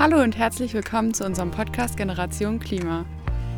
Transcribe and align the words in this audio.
Hallo 0.00 0.22
und 0.22 0.38
herzlich 0.38 0.74
willkommen 0.74 1.12
zu 1.12 1.24
unserem 1.24 1.50
Podcast 1.50 1.96
Generation 1.96 2.60
Klima. 2.60 3.04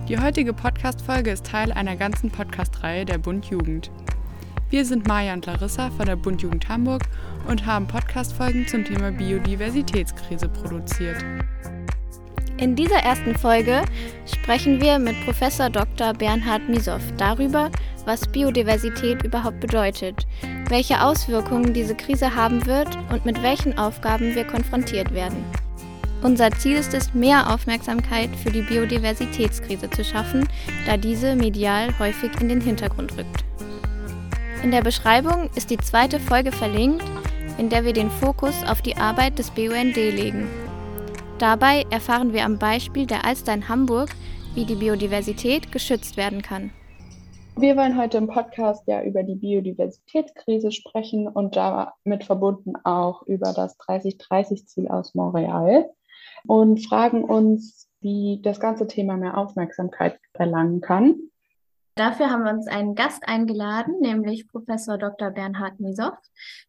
Die 0.08 0.18
heutige 0.18 0.54
Podcast-Folge 0.54 1.32
ist 1.32 1.44
Teil 1.44 1.70
einer 1.70 1.96
ganzen 1.96 2.30
Podcast-Reihe 2.30 3.04
der 3.04 3.18
Bund 3.18 3.44
Jugend. 3.50 3.90
Wir 4.70 4.86
sind 4.86 5.06
Maja 5.06 5.34
und 5.34 5.44
Larissa 5.44 5.90
von 5.90 6.06
der 6.06 6.16
Bund 6.16 6.40
Jugend 6.40 6.66
Hamburg 6.66 7.02
und 7.46 7.66
haben 7.66 7.86
Podcast-Folgen 7.86 8.66
zum 8.66 8.86
Thema 8.86 9.12
Biodiversitätskrise 9.12 10.48
produziert. 10.48 11.22
In 12.56 12.74
dieser 12.74 13.00
ersten 13.00 13.36
Folge 13.36 13.82
sprechen 14.24 14.80
wir 14.80 14.98
mit 14.98 15.22
Professor 15.26 15.68
Dr. 15.68 16.14
Bernhard 16.14 16.66
Misow 16.70 17.02
darüber, 17.18 17.70
was 18.06 18.26
Biodiversität 18.26 19.22
überhaupt 19.24 19.60
bedeutet, 19.60 20.26
welche 20.70 21.02
Auswirkungen 21.02 21.74
diese 21.74 21.94
Krise 21.94 22.34
haben 22.34 22.64
wird 22.64 22.96
und 23.12 23.26
mit 23.26 23.42
welchen 23.42 23.76
Aufgaben 23.76 24.34
wir 24.34 24.44
konfrontiert 24.44 25.12
werden. 25.12 25.44
Unser 26.22 26.50
Ziel 26.50 26.76
ist 26.76 26.92
es, 26.92 27.14
mehr 27.14 27.52
Aufmerksamkeit 27.52 28.28
für 28.36 28.50
die 28.50 28.60
Biodiversitätskrise 28.60 29.88
zu 29.88 30.04
schaffen, 30.04 30.46
da 30.86 30.98
diese 30.98 31.34
medial 31.34 31.98
häufig 31.98 32.30
in 32.42 32.50
den 32.50 32.60
Hintergrund 32.60 33.16
rückt. 33.16 33.44
In 34.62 34.70
der 34.70 34.82
Beschreibung 34.82 35.48
ist 35.54 35.70
die 35.70 35.78
zweite 35.78 36.20
Folge 36.20 36.52
verlinkt, 36.52 37.04
in 37.56 37.70
der 37.70 37.86
wir 37.86 37.94
den 37.94 38.10
Fokus 38.10 38.54
auf 38.68 38.82
die 38.82 38.96
Arbeit 38.96 39.38
des 39.38 39.50
BUND 39.50 39.96
legen. 39.96 40.46
Dabei 41.38 41.86
erfahren 41.88 42.34
wir 42.34 42.44
am 42.44 42.58
Beispiel 42.58 43.06
der 43.06 43.24
Alster 43.24 43.54
in 43.54 43.70
Hamburg, 43.70 44.10
wie 44.54 44.66
die 44.66 44.74
Biodiversität 44.74 45.72
geschützt 45.72 46.18
werden 46.18 46.42
kann. 46.42 46.70
Wir 47.56 47.78
wollen 47.78 47.98
heute 47.98 48.18
im 48.18 48.26
Podcast 48.26 48.86
ja 48.86 49.02
über 49.02 49.22
die 49.22 49.36
Biodiversitätskrise 49.36 50.70
sprechen 50.70 51.28
und 51.28 51.56
damit 51.56 52.24
verbunden 52.24 52.74
auch 52.84 53.22
über 53.22 53.54
das 53.54 53.78
30-30-Ziel 53.78 54.88
aus 54.88 55.14
Montreal 55.14 55.88
und 56.46 56.84
fragen 56.84 57.24
uns, 57.24 57.88
wie 58.00 58.40
das 58.42 58.60
ganze 58.60 58.86
Thema 58.86 59.16
mehr 59.16 59.36
Aufmerksamkeit 59.36 60.18
erlangen 60.32 60.80
kann. 60.80 61.16
Dafür 61.96 62.30
haben 62.30 62.44
wir 62.44 62.52
uns 62.52 62.66
einen 62.66 62.94
Gast 62.94 63.28
eingeladen, 63.28 64.00
nämlich 64.00 64.48
Professor 64.48 64.96
Dr. 64.96 65.30
Bernhard 65.30 65.80
Misow. 65.80 66.12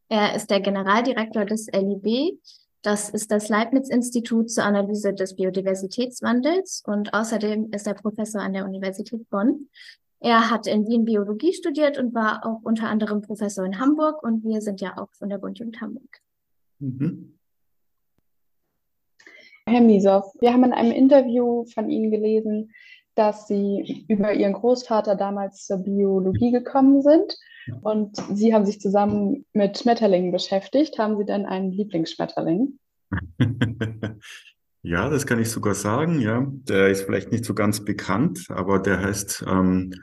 Er 0.09 0.35
ist 0.35 0.49
der 0.49 0.59
Generaldirektor 0.59 1.45
des 1.45 1.67
LIB. 1.71 2.37
Das 2.81 3.09
ist 3.09 3.31
das 3.31 3.47
Leibniz-Institut 3.47 4.49
zur 4.49 4.63
Analyse 4.63 5.13
des 5.13 5.35
Biodiversitätswandels 5.35 6.83
und 6.85 7.13
außerdem 7.13 7.69
ist 7.71 7.85
er 7.85 7.93
Professor 7.93 8.41
an 8.41 8.53
der 8.53 8.65
Universität 8.65 9.29
Bonn. 9.29 9.69
Er 10.19 10.49
hat 10.49 10.67
in 10.67 10.87
Wien 10.87 11.05
Biologie 11.05 11.53
studiert 11.53 11.97
und 11.97 12.13
war 12.13 12.45
auch 12.45 12.59
unter 12.63 12.89
anderem 12.89 13.21
Professor 13.21 13.63
in 13.63 13.79
Hamburg 13.79 14.23
und 14.23 14.43
wir 14.43 14.61
sind 14.61 14.81
ja 14.81 14.97
auch 14.97 15.13
von 15.13 15.29
der 15.29 15.37
Bund 15.37 15.59
Jugend 15.59 15.79
Hamburg. 15.79 16.19
Mhm. 16.79 17.37
Herr 19.71 19.81
Misow, 19.81 20.33
wir 20.41 20.51
haben 20.51 20.65
in 20.65 20.73
einem 20.73 20.91
Interview 20.91 21.63
von 21.73 21.89
Ihnen 21.89 22.11
gelesen, 22.11 22.71
dass 23.15 23.47
Sie 23.47 24.05
über 24.09 24.33
Ihren 24.33 24.51
Großvater 24.51 25.15
damals 25.15 25.65
zur 25.65 25.77
Biologie 25.77 26.51
gekommen 26.51 27.01
sind 27.01 27.37
und 27.81 28.17
Sie 28.33 28.53
haben 28.53 28.65
sich 28.65 28.81
zusammen 28.81 29.45
mit 29.53 29.77
Schmetterlingen 29.77 30.33
beschäftigt. 30.33 30.99
Haben 30.99 31.17
Sie 31.17 31.23
denn 31.25 31.45
einen 31.45 31.71
Lieblingsschmetterling? 31.71 32.79
ja, 34.83 35.09
das 35.09 35.25
kann 35.25 35.39
ich 35.39 35.49
sogar 35.49 35.73
sagen. 35.73 36.19
Ja, 36.19 36.45
der 36.49 36.89
ist 36.89 37.03
vielleicht 37.03 37.31
nicht 37.31 37.45
so 37.45 37.53
ganz 37.53 37.85
bekannt, 37.85 38.47
aber 38.49 38.77
der 38.79 39.01
heißt 39.01 39.45
ähm, 39.47 39.93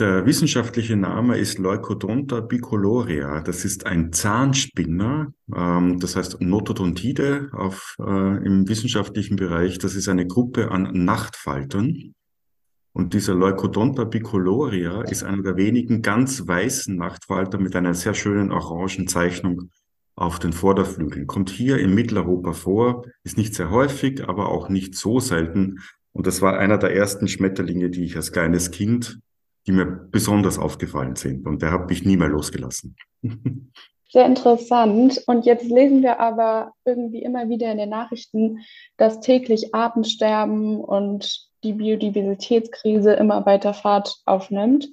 der 0.00 0.24
wissenschaftliche 0.24 0.96
Name 0.96 1.36
ist 1.36 1.58
Leukodonta 1.58 2.40
bicoloria. 2.40 3.42
Das 3.42 3.64
ist 3.64 3.86
ein 3.86 4.12
Zahnspinner, 4.12 5.32
ähm, 5.54 6.00
das 6.00 6.16
heißt 6.16 6.40
Notodontide 6.40 7.50
auf, 7.52 7.96
äh, 8.00 8.44
im 8.44 8.68
wissenschaftlichen 8.68 9.36
Bereich. 9.36 9.78
Das 9.78 9.94
ist 9.94 10.08
eine 10.08 10.26
Gruppe 10.26 10.70
an 10.70 11.04
Nachtfaltern. 11.04 12.14
Und 12.92 13.14
dieser 13.14 13.34
Leukodonta 13.34 14.04
bicoloria 14.04 15.02
ist 15.02 15.22
einer 15.22 15.42
der 15.42 15.56
wenigen 15.56 16.02
ganz 16.02 16.48
weißen 16.48 16.96
Nachtfalter 16.96 17.58
mit 17.58 17.76
einer 17.76 17.94
sehr 17.94 18.14
schönen 18.14 18.50
orangen 18.50 19.06
Zeichnung 19.06 19.70
auf 20.16 20.38
den 20.38 20.52
Vorderflügeln. 20.52 21.26
Kommt 21.26 21.50
hier 21.50 21.78
in 21.78 21.94
Mitteleuropa 21.94 22.54
vor, 22.54 23.04
ist 23.22 23.36
nicht 23.36 23.54
sehr 23.54 23.70
häufig, 23.70 24.28
aber 24.28 24.48
auch 24.48 24.68
nicht 24.68 24.96
so 24.96 25.20
selten. 25.20 25.80
Und 26.12 26.26
das 26.26 26.42
war 26.42 26.58
einer 26.58 26.78
der 26.78 26.94
ersten 26.94 27.28
Schmetterlinge, 27.28 27.90
die 27.90 28.04
ich 28.04 28.16
als 28.16 28.32
kleines 28.32 28.70
Kind 28.70 29.20
die 29.66 29.72
mir 29.72 29.86
besonders 29.86 30.58
aufgefallen 30.58 31.16
sind. 31.16 31.46
Und 31.46 31.62
der 31.62 31.72
hat 31.72 31.88
mich 31.88 32.04
nie 32.04 32.16
mehr 32.16 32.28
losgelassen. 32.28 32.96
Sehr 34.12 34.26
interessant. 34.26 35.22
Und 35.26 35.46
jetzt 35.46 35.64
lesen 35.64 36.02
wir 36.02 36.18
aber 36.18 36.72
irgendwie 36.84 37.22
immer 37.22 37.48
wieder 37.48 37.70
in 37.70 37.78
den 37.78 37.90
Nachrichten, 37.90 38.58
dass 38.96 39.20
täglich 39.20 39.72
Arten 39.72 40.02
sterben 40.02 40.80
und 40.80 41.48
die 41.62 41.74
Biodiversitätskrise 41.74 43.12
immer 43.12 43.46
weiter 43.46 43.72
Fahrt 43.72 44.20
aufnimmt. 44.24 44.88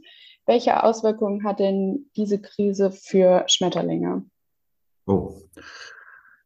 Welche 0.45 0.83
Auswirkungen 0.83 1.43
hat 1.43 1.59
denn 1.59 2.09
diese 2.15 2.39
Krise 2.39 2.91
für 2.91 3.43
Schmetterlinge? 3.47 4.23
Oh, 5.07 5.33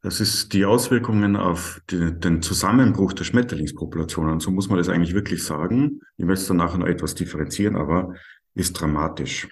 das 0.02 0.20
ist 0.20 0.52
die 0.52 0.64
Auswirkungen 0.64 1.36
auf 1.36 1.80
die, 1.90 2.12
den 2.12 2.42
Zusammenbruch 2.42 3.12
der 3.12 3.24
Schmetterlingspopulationen. 3.24 4.40
So 4.40 4.50
muss 4.50 4.68
man 4.68 4.78
das 4.78 4.88
eigentlich 4.88 5.14
wirklich 5.14 5.44
sagen. 5.44 6.00
Ich 6.16 6.24
möchte 6.24 6.48
dann 6.48 6.56
nachher 6.56 6.78
noch 6.78 6.88
etwas 6.88 7.14
differenzieren, 7.14 7.76
aber 7.76 8.14
ist 8.54 8.72
dramatisch. 8.72 9.48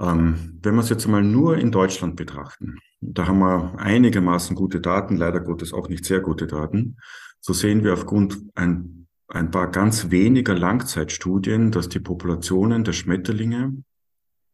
Ähm, 0.00 0.58
wenn 0.62 0.74
wir 0.74 0.80
es 0.80 0.88
jetzt 0.88 1.06
mal 1.06 1.22
nur 1.22 1.58
in 1.58 1.70
Deutschland 1.70 2.16
betrachten, 2.16 2.78
da 3.02 3.26
haben 3.26 3.40
wir 3.40 3.78
einigermaßen 3.78 4.56
gute 4.56 4.80
Daten, 4.80 5.16
leider 5.16 5.40
Gottes 5.40 5.74
auch 5.74 5.88
nicht 5.88 6.06
sehr 6.06 6.20
gute 6.20 6.46
Daten, 6.46 6.96
so 7.40 7.52
sehen 7.52 7.84
wir 7.84 7.92
aufgrund 7.92 8.38
ein, 8.54 9.06
ein 9.28 9.50
paar 9.50 9.70
ganz 9.70 10.10
weniger 10.10 10.54
Langzeitstudien, 10.54 11.70
dass 11.70 11.90
die 11.90 12.00
Populationen 12.00 12.84
der 12.84 12.94
Schmetterlinge 12.94 13.82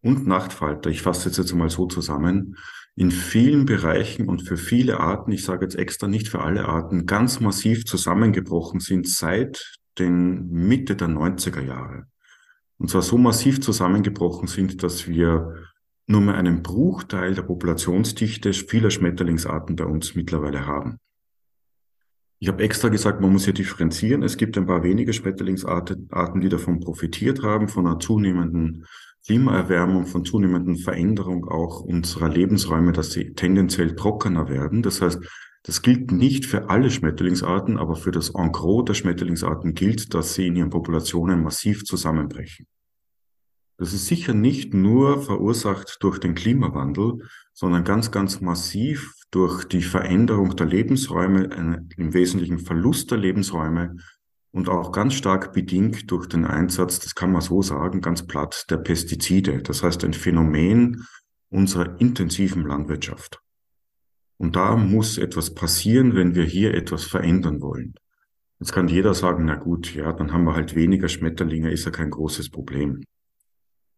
und 0.03 0.27
Nachtfalter, 0.27 0.91
ich 0.91 1.03
fasse 1.03 1.29
es 1.29 1.37
jetzt 1.37 1.55
mal 1.55 1.71
so 1.71 1.87
zusammen, 1.87 2.57
in 2.97 3.11
vielen 3.11 3.67
Bereichen 3.67 4.27
und 4.27 4.43
für 4.43 4.57
viele 4.57 4.99
Arten, 4.99 5.31
ich 5.31 5.45
sage 5.45 5.67
jetzt 5.67 5.77
extra 5.77 6.09
nicht 6.09 6.29
für 6.29 6.41
alle 6.41 6.65
Arten, 6.67 7.05
ganz 7.05 7.41
massiv 7.41 7.85
zusammengebrochen 7.85 8.81
sind 8.81 9.07
seit 9.07 9.77
den 9.99 10.49
Mitte 10.49 10.97
der 10.97 11.09
90er 11.09 11.61
Jahre. 11.61 12.07
Und 12.79 12.91
zwar 12.91 13.03
so 13.03 13.19
massiv 13.19 13.61
zusammengebrochen 13.61 14.49
sind, 14.49 14.83
dass 14.83 15.07
wir 15.07 15.55
nur 16.07 16.21
mehr 16.23 16.37
einen 16.37 16.63
Bruchteil 16.63 17.35
der 17.35 17.43
Populationsdichte 17.43 18.53
vieler 18.53 18.91
Schmetterlingsarten 18.91 19.77
bei 19.77 19.85
uns 19.85 20.15
mittlerweile 20.15 20.67
haben. 20.67 20.99
Ich 22.39 22.49
habe 22.49 22.63
extra 22.63 22.89
gesagt, 22.89 23.21
man 23.21 23.33
muss 23.33 23.45
hier 23.45 23.55
differenzieren. 23.55 24.23
Es 24.23 24.37
gibt 24.37 24.57
ein 24.57 24.67
paar 24.67 24.83
wenige 24.83 25.13
Schmetterlingsarten, 25.13 26.09
die 26.41 26.49
davon 26.49 26.81
profitiert 26.81 27.43
haben, 27.43 27.69
von 27.69 27.87
einer 27.87 27.99
zunehmenden 27.99 28.87
Klimaerwärmung, 29.27 30.07
von 30.07 30.25
zunehmenden 30.25 30.77
Veränderung 30.77 31.49
auch 31.49 31.81
unserer 31.81 32.29
Lebensräume, 32.29 32.93
dass 32.93 33.11
sie 33.11 33.35
tendenziell 33.35 33.97
trockener 33.97 34.49
werden. 34.49 34.83
Das 34.83 35.03
heißt, 35.03 35.19
das 35.65 35.83
gilt 35.83 36.13
nicht 36.13 36.47
für 36.47 36.71
alle 36.71 36.91
Schmetterlingsarten, 36.93 37.77
aber 37.77 37.97
für 37.97 38.13
das 38.13 38.31
Engros 38.31 38.85
der 38.85 38.95
Schmetterlingsarten 38.95 39.75
gilt, 39.75 40.15
dass 40.15 40.35
sie 40.35 40.47
in 40.47 40.55
ihren 40.55 40.71
Populationen 40.71 41.43
massiv 41.43 41.85
zusammenbrechen. 41.85 42.69
Das 43.79 43.93
ist 43.93 44.07
sicher 44.07 44.33
nicht 44.33 44.75
nur 44.75 45.21
verursacht 45.23 45.99
durch 46.01 46.19
den 46.19 46.37
Klimawandel, 46.37 47.19
sondern 47.53 47.83
ganz, 47.83 48.13
ganz 48.13 48.41
massiv 48.41 49.13
durch 49.33 49.65
die 49.65 49.83
Veränderung 49.83 50.55
der 50.55 50.67
Lebensräume, 50.67 51.89
im 51.97 52.15
Wesentlichen 52.15 52.61
Verlust 52.61 53.11
der 53.11 53.19
Lebensräume 53.19 53.97
und 54.57 54.71
auch 54.71 54.91
ganz 54.91 55.13
stark 55.13 55.53
bedingt 55.53 56.11
durch 56.11 56.29
den 56.29 56.47
Einsatz, 56.47 56.99
das 56.99 57.15
kann 57.15 57.31
man 57.31 57.43
so 57.43 57.61
sagen, 57.61 58.01
ganz 58.01 58.27
platt, 58.27 58.65
der 58.71 58.79
Pestizide. 58.79 59.61
Das 59.61 59.83
heißt, 59.83 60.03
ein 60.03 60.15
Phänomen 60.15 61.05
unserer 61.51 62.01
intensiven 62.01 62.67
Landwirtschaft. 62.67 63.43
Und 64.39 64.57
da 64.57 64.75
muss 64.77 65.19
etwas 65.19 65.53
passieren, 65.53 66.15
wenn 66.15 66.35
wir 66.35 66.45
hier 66.45 66.73
etwas 66.73 67.05
verändern 67.05 67.61
wollen. 67.61 67.97
Jetzt 68.59 68.73
kann 68.73 68.89
jeder 68.89 69.13
sagen, 69.13 69.45
na 69.45 69.57
gut, 69.57 69.95
ja, 69.95 70.11
dann 70.15 70.33
haben 70.33 70.45
wir 70.45 70.55
halt 70.55 70.75
weniger 70.75 71.11
Schmetterlinge, 71.11 71.71
ist 71.71 71.85
ja 71.85 71.91
kein 71.91 72.09
großes 72.09 72.49
Problem. 72.49 73.05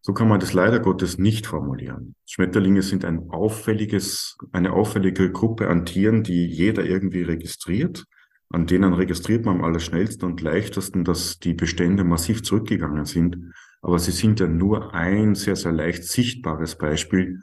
So 0.00 0.12
kann 0.12 0.26
man 0.26 0.40
das 0.40 0.54
leider 0.54 0.80
Gottes 0.80 1.18
nicht 1.18 1.46
formulieren. 1.46 2.16
Schmetterlinge 2.26 2.82
sind 2.82 3.04
ein 3.04 3.30
auffälliges, 3.30 4.36
eine 4.50 4.72
auffällige 4.72 5.30
Gruppe 5.30 5.68
an 5.68 5.86
Tieren, 5.86 6.24
die 6.24 6.46
jeder 6.46 6.84
irgendwie 6.84 7.22
registriert 7.22 8.06
an 8.50 8.66
denen 8.66 8.94
registriert 8.94 9.44
man 9.44 9.56
am 9.56 9.64
allerschnellsten 9.64 10.28
und 10.28 10.40
leichtesten, 10.40 11.04
dass 11.04 11.38
die 11.38 11.54
Bestände 11.54 12.04
massiv 12.04 12.42
zurückgegangen 12.42 13.04
sind. 13.04 13.52
Aber 13.82 13.98
sie 13.98 14.10
sind 14.10 14.40
ja 14.40 14.48
nur 14.48 14.94
ein 14.94 15.34
sehr, 15.34 15.56
sehr 15.56 15.72
leicht 15.72 16.04
sichtbares 16.04 16.76
Beispiel 16.76 17.42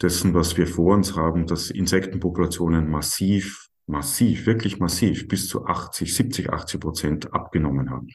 dessen, 0.00 0.34
was 0.34 0.56
wir 0.56 0.66
vor 0.66 0.94
uns 0.94 1.16
haben, 1.16 1.46
dass 1.46 1.70
Insektenpopulationen 1.70 2.90
massiv, 2.90 3.68
massiv, 3.86 4.46
wirklich 4.46 4.78
massiv 4.78 5.28
bis 5.28 5.48
zu 5.48 5.64
80, 5.66 6.14
70, 6.14 6.50
80 6.52 6.80
Prozent 6.80 7.32
abgenommen 7.32 7.90
haben. 7.90 8.08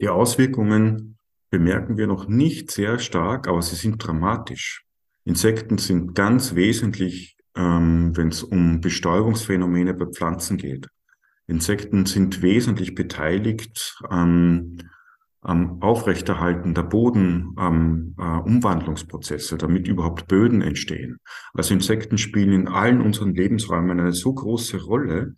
Die 0.00 0.08
Auswirkungen 0.08 1.18
bemerken 1.50 1.96
wir 1.96 2.06
noch 2.06 2.28
nicht 2.28 2.70
sehr 2.70 2.98
stark, 2.98 3.48
aber 3.48 3.62
sie 3.62 3.76
sind 3.76 3.96
dramatisch. 3.98 4.84
Insekten 5.24 5.78
sind 5.78 6.14
ganz 6.14 6.54
wesentlich 6.54 7.38
ähm, 7.58 8.16
wenn 8.16 8.28
es 8.28 8.42
um 8.42 8.80
Bestäubungsphänomene 8.80 9.92
bei 9.92 10.06
Pflanzen 10.06 10.56
geht. 10.56 10.88
Insekten 11.48 12.06
sind 12.06 12.42
wesentlich 12.42 12.94
beteiligt 12.94 13.98
an 14.08 14.88
am 15.40 15.80
Aufrechterhalten 15.82 16.74
der 16.74 16.82
Bodenumwandlungsprozesse, 16.82 19.54
ähm, 19.54 19.56
äh, 19.56 19.60
damit 19.60 19.88
überhaupt 19.88 20.28
Böden 20.28 20.62
entstehen. 20.62 21.18
Also 21.54 21.74
Insekten 21.74 22.18
spielen 22.18 22.52
in 22.52 22.68
allen 22.68 23.00
unseren 23.00 23.34
Lebensräumen 23.34 23.98
eine 23.98 24.12
so 24.12 24.32
große 24.34 24.82
Rolle, 24.82 25.34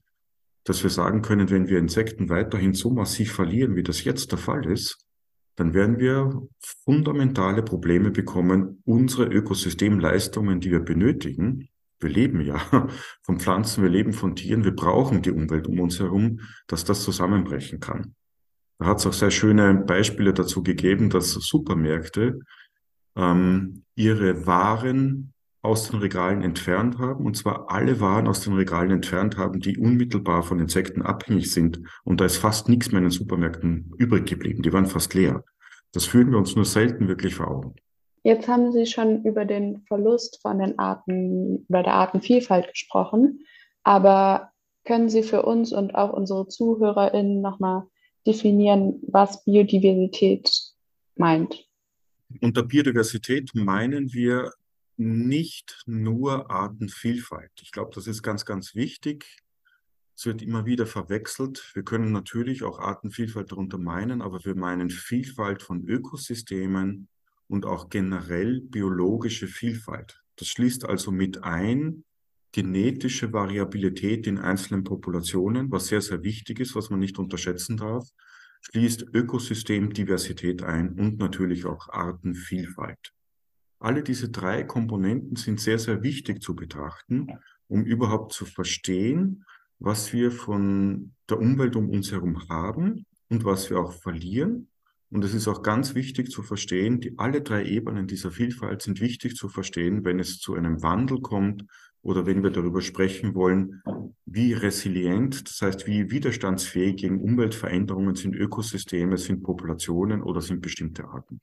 dass 0.64 0.82
wir 0.82 0.90
sagen 0.90 1.22
können, 1.22 1.48
wenn 1.50 1.68
wir 1.68 1.78
Insekten 1.78 2.28
weiterhin 2.28 2.74
so 2.74 2.90
massiv 2.90 3.32
verlieren, 3.32 3.76
wie 3.76 3.82
das 3.82 4.04
jetzt 4.04 4.30
der 4.32 4.38
Fall 4.38 4.66
ist, 4.66 4.98
dann 5.56 5.72
werden 5.74 5.98
wir 5.98 6.46
fundamentale 6.84 7.62
Probleme 7.62 8.10
bekommen, 8.10 8.82
unsere 8.84 9.24
Ökosystemleistungen, 9.26 10.60
die 10.60 10.70
wir 10.70 10.80
benötigen. 10.80 11.69
Wir 12.00 12.10
leben 12.10 12.40
ja 12.40 12.60
von 13.22 13.38
Pflanzen, 13.38 13.82
wir 13.82 13.90
leben 13.90 14.12
von 14.12 14.34
Tieren, 14.34 14.64
wir 14.64 14.74
brauchen 14.74 15.22
die 15.22 15.30
Umwelt 15.30 15.66
um 15.66 15.78
uns 15.80 16.00
herum, 16.00 16.40
dass 16.66 16.84
das 16.84 17.02
zusammenbrechen 17.02 17.80
kann. 17.80 18.14
Da 18.78 18.86
hat 18.86 18.98
es 18.98 19.06
auch 19.06 19.12
sehr 19.12 19.30
schöne 19.30 19.74
Beispiele 19.74 20.32
dazu 20.32 20.62
gegeben, 20.62 21.10
dass 21.10 21.32
Supermärkte 21.32 22.40
ähm, 23.14 23.84
ihre 23.94 24.46
Waren 24.46 25.34
aus 25.62 25.90
den 25.90 26.00
Regalen 26.00 26.42
entfernt 26.42 26.98
haben, 26.98 27.26
und 27.26 27.36
zwar 27.36 27.70
alle 27.70 28.00
Waren 28.00 28.26
aus 28.26 28.40
den 28.40 28.54
Regalen 28.54 28.90
entfernt 28.90 29.36
haben, 29.36 29.60
die 29.60 29.76
unmittelbar 29.76 30.42
von 30.42 30.58
Insekten 30.58 31.02
abhängig 31.02 31.52
sind. 31.52 31.80
Und 32.02 32.20
da 32.20 32.24
ist 32.24 32.38
fast 32.38 32.70
nichts 32.70 32.90
mehr 32.90 32.98
in 32.98 33.04
den 33.04 33.10
Supermärkten 33.10 33.92
übrig 33.98 34.24
geblieben. 34.26 34.62
Die 34.62 34.72
waren 34.72 34.86
fast 34.86 35.12
leer. 35.12 35.44
Das 35.92 36.06
fühlen 36.06 36.30
wir 36.30 36.38
uns 36.38 36.56
nur 36.56 36.64
selten 36.64 37.08
wirklich 37.08 37.34
vor 37.34 37.48
Augen. 37.48 37.74
Jetzt 38.22 38.48
haben 38.48 38.72
Sie 38.72 38.86
schon 38.86 39.24
über 39.24 39.44
den 39.44 39.82
Verlust 39.86 40.40
von 40.42 40.58
den 40.58 40.78
Arten, 40.78 41.64
über 41.68 41.82
der 41.82 41.94
Artenvielfalt 41.94 42.68
gesprochen. 42.68 43.46
Aber 43.82 44.50
können 44.84 45.08
Sie 45.08 45.22
für 45.22 45.42
uns 45.42 45.72
und 45.72 45.94
auch 45.94 46.12
unsere 46.12 46.48
ZuhörerInnen 46.48 47.40
nochmal 47.40 47.86
definieren, 48.26 49.00
was 49.06 49.44
Biodiversität 49.44 50.50
meint. 51.16 51.66
Unter 52.40 52.62
Biodiversität 52.62 53.54
meinen 53.54 54.12
wir 54.12 54.52
nicht 54.96 55.82
nur 55.86 56.50
Artenvielfalt. 56.50 57.50
Ich 57.62 57.72
glaube, 57.72 57.92
das 57.94 58.06
ist 58.06 58.22
ganz, 58.22 58.44
ganz 58.44 58.74
wichtig. 58.74 59.24
Es 60.14 60.26
wird 60.26 60.42
immer 60.42 60.66
wieder 60.66 60.84
verwechselt. 60.86 61.70
Wir 61.72 61.82
können 61.82 62.12
natürlich 62.12 62.62
auch 62.62 62.78
Artenvielfalt 62.78 63.50
darunter 63.50 63.78
meinen, 63.78 64.20
aber 64.20 64.44
wir 64.44 64.54
meinen 64.54 64.90
Vielfalt 64.90 65.62
von 65.62 65.88
Ökosystemen 65.88 67.08
und 67.50 67.66
auch 67.66 67.90
generell 67.90 68.60
biologische 68.60 69.48
Vielfalt. 69.48 70.22
Das 70.36 70.48
schließt 70.48 70.84
also 70.84 71.10
mit 71.10 71.42
ein, 71.42 72.04
genetische 72.52 73.32
Variabilität 73.32 74.26
in 74.26 74.38
einzelnen 74.38 74.84
Populationen, 74.84 75.70
was 75.70 75.88
sehr, 75.88 76.00
sehr 76.00 76.22
wichtig 76.22 76.60
ist, 76.60 76.74
was 76.74 76.90
man 76.90 76.98
nicht 76.98 77.18
unterschätzen 77.18 77.76
darf, 77.76 78.08
schließt 78.62 79.06
Ökosystemdiversität 79.12 80.62
ein 80.62 80.92
und 80.98 81.18
natürlich 81.18 81.64
auch 81.64 81.88
Artenvielfalt. 81.88 83.12
Alle 83.78 84.02
diese 84.02 84.28
drei 84.30 84.64
Komponenten 84.64 85.36
sind 85.36 85.60
sehr, 85.60 85.78
sehr 85.78 86.02
wichtig 86.02 86.42
zu 86.42 86.54
betrachten, 86.54 87.28
um 87.68 87.84
überhaupt 87.84 88.32
zu 88.32 88.44
verstehen, 88.44 89.44
was 89.78 90.12
wir 90.12 90.30
von 90.30 91.14
der 91.28 91.38
Umwelt 91.38 91.76
um 91.76 91.88
uns 91.88 92.12
herum 92.12 92.48
haben 92.48 93.06
und 93.28 93.44
was 93.44 93.70
wir 93.70 93.78
auch 93.78 93.92
verlieren. 93.92 94.69
Und 95.12 95.24
es 95.24 95.34
ist 95.34 95.48
auch 95.48 95.62
ganz 95.62 95.94
wichtig 95.94 96.30
zu 96.30 96.42
verstehen, 96.42 97.00
die 97.00 97.18
alle 97.18 97.42
drei 97.42 97.64
Ebenen 97.64 98.06
dieser 98.06 98.30
Vielfalt 98.30 98.82
sind 98.82 99.00
wichtig 99.00 99.34
zu 99.34 99.48
verstehen, 99.48 100.04
wenn 100.04 100.20
es 100.20 100.38
zu 100.38 100.54
einem 100.54 100.82
Wandel 100.82 101.20
kommt 101.20 101.64
oder 102.02 102.26
wenn 102.26 102.42
wir 102.44 102.50
darüber 102.50 102.80
sprechen 102.80 103.34
wollen, 103.34 103.82
wie 104.24 104.52
resilient, 104.52 105.48
das 105.48 105.60
heißt, 105.62 105.86
wie 105.86 106.10
widerstandsfähig 106.10 106.96
gegen 106.96 107.20
Umweltveränderungen 107.20 108.14
sind 108.14 108.36
Ökosysteme, 108.36 109.18
sind 109.18 109.42
Populationen 109.42 110.22
oder 110.22 110.40
sind 110.40 110.60
bestimmte 110.60 111.04
Arten. 111.04 111.40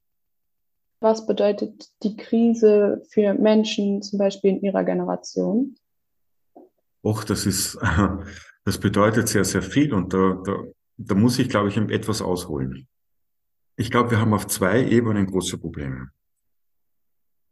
Was 1.00 1.28
bedeutet 1.28 1.90
die 2.04 2.16
Krise 2.16 3.04
für 3.10 3.34
Menschen 3.36 4.02
zum 4.02 4.18
Beispiel 4.18 4.52
in 4.52 4.62
ihrer 4.62 4.84
Generation? 4.84 5.75
Och, 7.04 7.24
das 7.25 7.46
ist, 7.46 7.78
das 8.63 8.80
bedeutet 8.80 9.28
sehr, 9.28 9.44
sehr 9.44 9.62
viel 9.62 9.94
und 9.94 10.13
da, 10.13 10.42
da, 10.44 10.63
da 10.98 11.16
muss 11.16 11.38
ich, 11.38 11.50
glaube 11.50 11.70
ich, 11.70 11.78
etwas 11.78 12.22
ausholen. 12.22 12.88
Ich 13.77 13.89
glaube, 13.91 14.12
wir 14.12 14.19
haben 14.19 14.33
auf 14.33 14.47
zwei 14.47 14.83
Ebenen 14.85 15.27
große 15.27 15.57
Probleme 15.57 16.12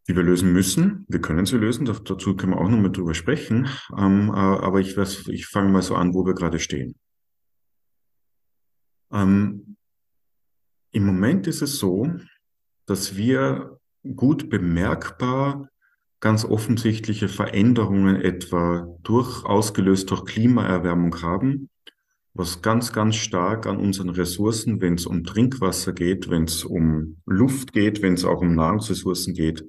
die 0.07 0.16
wir 0.16 0.24
lösen 0.24 0.54
müssen. 0.54 1.06
Wir 1.07 1.19
können 1.19 1.45
sie 1.45 1.57
lösen, 1.57 1.86
dazu 1.86 2.36
können 2.36 2.54
wir 2.54 2.62
auch 2.62 2.69
nochmal 2.69 2.92
drüber 2.92 3.13
sprechen. 3.13 3.68
Ähm, 3.98 4.30
äh, 4.30 4.38
aber 4.38 4.80
ich, 4.80 4.95
ich 4.98 5.48
fange 5.48 5.72
mal 5.72 5.81
so 5.81 5.95
an, 5.95 6.13
wo 6.13 6.25
wir 6.25 6.36
gerade 6.36 6.60
stehen. 6.60 6.95
Ähm, 9.12 9.77
Im 10.92 11.06
Moment 11.06 11.48
ist 11.48 11.62
es 11.62 11.80
so, 11.80 12.07
dass 12.86 13.16
wir 13.16 13.80
gut 14.16 14.50
bemerkbar 14.50 15.69
ganz 16.19 16.45
offensichtliche 16.45 17.27
Veränderungen 17.27 18.16
etwa 18.16 18.88
durch, 19.04 19.44
ausgelöst 19.44 20.12
durch 20.12 20.25
Klimaerwärmung 20.25 21.22
haben, 21.22 21.69
was 22.36 22.62
ganz, 22.62 22.92
ganz 22.92 23.16
stark 23.16 23.66
an 23.66 23.78
unseren 23.78 24.10
Ressourcen, 24.10 24.82
wenn 24.82 24.96
es 24.96 25.06
um 25.06 25.24
Trinkwasser 25.24 25.94
geht, 25.94 26.30
wenn 26.30 26.44
es 26.44 26.66
um 26.66 27.18
Luft 27.26 27.72
geht, 27.72 28.02
wenn 28.02 28.16
es 28.16 28.26
auch 28.26 28.42
um 28.42 28.56
Nahrungsressourcen 28.56 29.34
geht, 29.34 29.64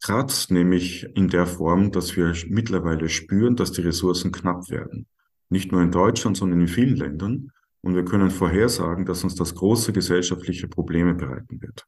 kratzt, 0.00 0.52
nämlich 0.52 1.04
in 1.16 1.28
der 1.28 1.46
Form, 1.46 1.90
dass 1.90 2.16
wir 2.16 2.32
mittlerweile 2.46 3.08
spüren, 3.08 3.56
dass 3.56 3.72
die 3.72 3.80
Ressourcen 3.80 4.30
knapp 4.30 4.70
werden. 4.70 5.06
Nicht 5.48 5.72
nur 5.72 5.82
in 5.82 5.90
Deutschland, 5.90 6.36
sondern 6.36 6.60
in 6.60 6.68
vielen 6.68 6.96
Ländern. 6.96 7.50
Und 7.80 7.96
wir 7.96 8.04
können 8.04 8.30
vorhersagen, 8.30 9.04
dass 9.04 9.24
uns 9.24 9.34
das 9.34 9.56
große 9.56 9.92
gesellschaftliche 9.92 10.68
Probleme 10.68 11.14
bereiten 11.14 11.60
wird. 11.60 11.86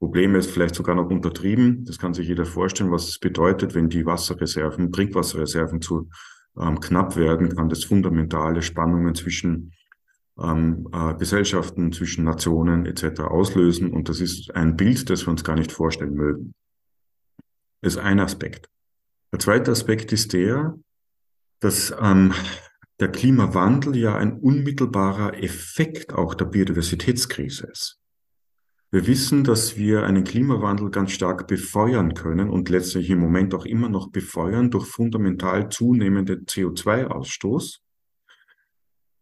Probleme 0.00 0.38
ist 0.38 0.50
vielleicht 0.50 0.74
sogar 0.74 0.96
noch 0.96 1.10
untertrieben. 1.10 1.84
Das 1.84 1.98
kann 1.98 2.14
sich 2.14 2.26
jeder 2.26 2.46
vorstellen, 2.46 2.90
was 2.90 3.08
es 3.08 3.18
bedeutet, 3.20 3.74
wenn 3.74 3.88
die 3.88 4.04
Wasserreserven, 4.04 4.90
Trinkwasserreserven 4.90 5.80
zu 5.80 6.08
ähm, 6.58 6.80
knapp 6.80 7.16
werden, 7.16 7.54
kann 7.54 7.68
das 7.68 7.84
fundamentale 7.84 8.62
Spannungen 8.62 9.14
zwischen 9.14 9.72
ähm, 10.38 10.88
äh, 10.92 11.14
Gesellschaften, 11.14 11.92
zwischen 11.92 12.24
Nationen 12.24 12.86
etc. 12.86 13.20
auslösen. 13.20 13.92
Und 13.92 14.08
das 14.08 14.20
ist 14.20 14.54
ein 14.54 14.76
Bild, 14.76 15.10
das 15.10 15.26
wir 15.26 15.30
uns 15.30 15.44
gar 15.44 15.56
nicht 15.56 15.72
vorstellen 15.72 16.14
mögen. 16.14 16.54
Das 17.82 17.94
ist 17.94 17.98
ein 17.98 18.20
Aspekt. 18.20 18.68
Der 19.32 19.38
zweite 19.38 19.70
Aspekt 19.70 20.12
ist 20.12 20.32
der, 20.32 20.78
dass 21.60 21.94
ähm, 22.00 22.32
der 22.98 23.12
Klimawandel 23.12 23.96
ja 23.96 24.16
ein 24.16 24.38
unmittelbarer 24.38 25.42
Effekt 25.42 26.12
auch 26.12 26.34
der 26.34 26.46
Biodiversitätskrise 26.46 27.66
ist. 27.66 27.99
Wir 28.92 29.06
wissen, 29.06 29.44
dass 29.44 29.76
wir 29.76 30.02
einen 30.02 30.24
Klimawandel 30.24 30.90
ganz 30.90 31.12
stark 31.12 31.46
befeuern 31.46 32.14
können 32.14 32.50
und 32.50 32.68
letztlich 32.68 33.08
im 33.10 33.20
Moment 33.20 33.54
auch 33.54 33.64
immer 33.64 33.88
noch 33.88 34.10
befeuern 34.10 34.72
durch 34.72 34.86
fundamental 34.86 35.68
zunehmende 35.68 36.34
CO2-Ausstoß. 36.34 37.78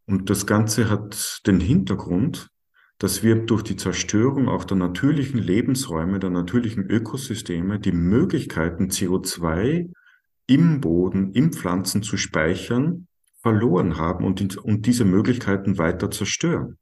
Und 0.07 0.31
das 0.31 0.47
Ganze 0.47 0.89
hat 0.89 1.43
den 1.47 1.61
Hintergrund, 1.61 2.49
dass 2.97 3.23
wir 3.23 3.37
durch 3.37 3.63
die 3.63 3.77
Zerstörung 3.77 4.49
auch 4.49 4.65
der 4.65 4.79
natürlichen 4.79 5.39
Lebensräume, 5.39 6.19
der 6.19 6.31
natürlichen 6.31 6.89
Ökosysteme 6.89 7.79
die 7.79 7.93
Möglichkeiten, 7.93 8.89
CO2 8.89 9.93
im 10.47 10.81
Boden, 10.81 11.33
im 11.35 11.53
Pflanzen 11.53 12.03
zu 12.03 12.17
speichern, 12.17 13.07
verloren 13.43 13.99
haben 13.99 14.25
und, 14.25 14.57
und 14.57 14.87
diese 14.87 15.05
Möglichkeiten 15.05 15.77
weiter 15.77 16.11
zerstören. 16.11 16.79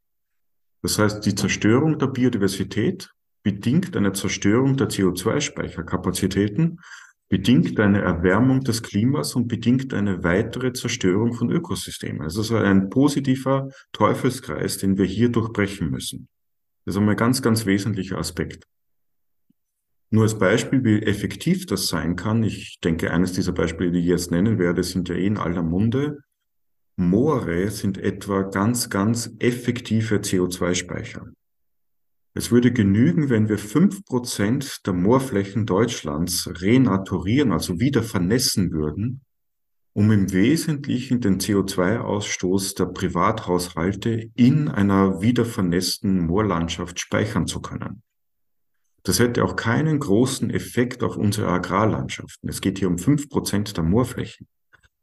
Das 0.83 0.99
heißt, 0.99 1.25
die 1.25 1.35
Zerstörung 1.35 1.99
der 1.99 2.09
Biodiversität 2.09 3.11
bedingt 3.42 3.97
eine 3.97 4.12
Zerstörung 4.12 4.76
der 4.76 4.88
CO2-Speicherkapazitäten 4.88 6.78
bedingt 7.28 7.78
eine 7.80 8.02
Erwärmung 8.02 8.62
des 8.62 8.83
Klimas 8.83 9.35
und 9.35 9.49
bedingt 9.49 9.92
eine 9.92 10.23
weitere 10.23 10.73
Zerstörung 10.73 11.33
von 11.35 11.50
Ökosystemen. 11.50 12.23
Also 12.23 12.40
es 12.40 12.50
ist 12.50 12.56
ein 12.56 12.88
positiver 12.88 13.71
Teufelskreis, 13.92 14.78
den 14.78 14.97
wir 14.97 15.06
hier 15.06 15.28
durchbrechen 15.28 15.90
müssen. 15.90 16.28
Das 16.85 16.95
ist 16.95 16.99
einmal 16.99 17.14
ein 17.14 17.18
ganz, 17.18 17.42
ganz 17.42 17.66
wesentlicher 17.66 18.18
Aspekt. 18.18 18.64
Nur 20.11 20.23
als 20.23 20.38
Beispiel, 20.38 20.85
wie 20.85 21.02
effektiv 21.02 21.66
das 21.66 21.88
sein 21.88 22.14
kann, 22.14 22.45
ich 22.45 22.78
denke, 22.83 23.11
eines 23.11 23.33
dieser 23.33 23.52
Beispiele, 23.52 23.90
die 23.90 23.99
ich 23.99 24.06
jetzt 24.06 24.30
nennen 24.30 24.59
werde, 24.61 24.85
sind 24.85 25.09
ja 25.09 25.16
eh 25.16 25.26
in 25.26 25.37
aller 25.37 25.64
Munde. 25.64 26.18
Moore 26.96 27.70
sind 27.70 27.98
etwa 27.98 28.42
ganz, 28.42 28.88
ganz 28.88 29.30
effektive 29.38 30.16
CO2-Speicher. 30.16 31.26
Es 32.32 32.50
würde 32.50 32.72
genügen, 32.72 33.30
wenn 33.30 33.48
wir 33.48 33.58
fünf 33.58 34.04
Prozent 34.04 34.86
der 34.86 34.94
Moorflächen 34.94 35.66
Deutschlands 35.66 36.48
renaturieren, 36.60 37.52
also 37.52 37.80
wieder 37.80 38.02
vernässen 38.02 38.72
würden, 38.72 39.22
um 39.92 40.10
im 40.10 40.32
Wesentlichen 40.32 41.20
den 41.20 41.38
CO2-Ausstoß 41.38 42.76
der 42.76 42.86
Privathaushalte 42.86 44.30
in 44.34 44.68
einer 44.68 45.22
wieder 45.22 45.46
vernässten 45.46 46.26
Moorlandschaft 46.26 47.00
speichern 47.00 47.46
zu 47.46 47.60
können. 47.60 48.02
Das 49.02 49.18
hätte 49.18 49.44
auch 49.44 49.56
keinen 49.56 49.98
großen 49.98 50.50
Effekt 50.50 51.02
auf 51.02 51.16
unsere 51.16 51.48
Agrarlandschaften. 51.48 52.48
Es 52.48 52.60
geht 52.60 52.78
hier 52.78 52.88
um 52.88 52.98
fünf 52.98 53.28
Prozent 53.28 53.76
der 53.76 53.84
Moorflächen. 53.84 54.46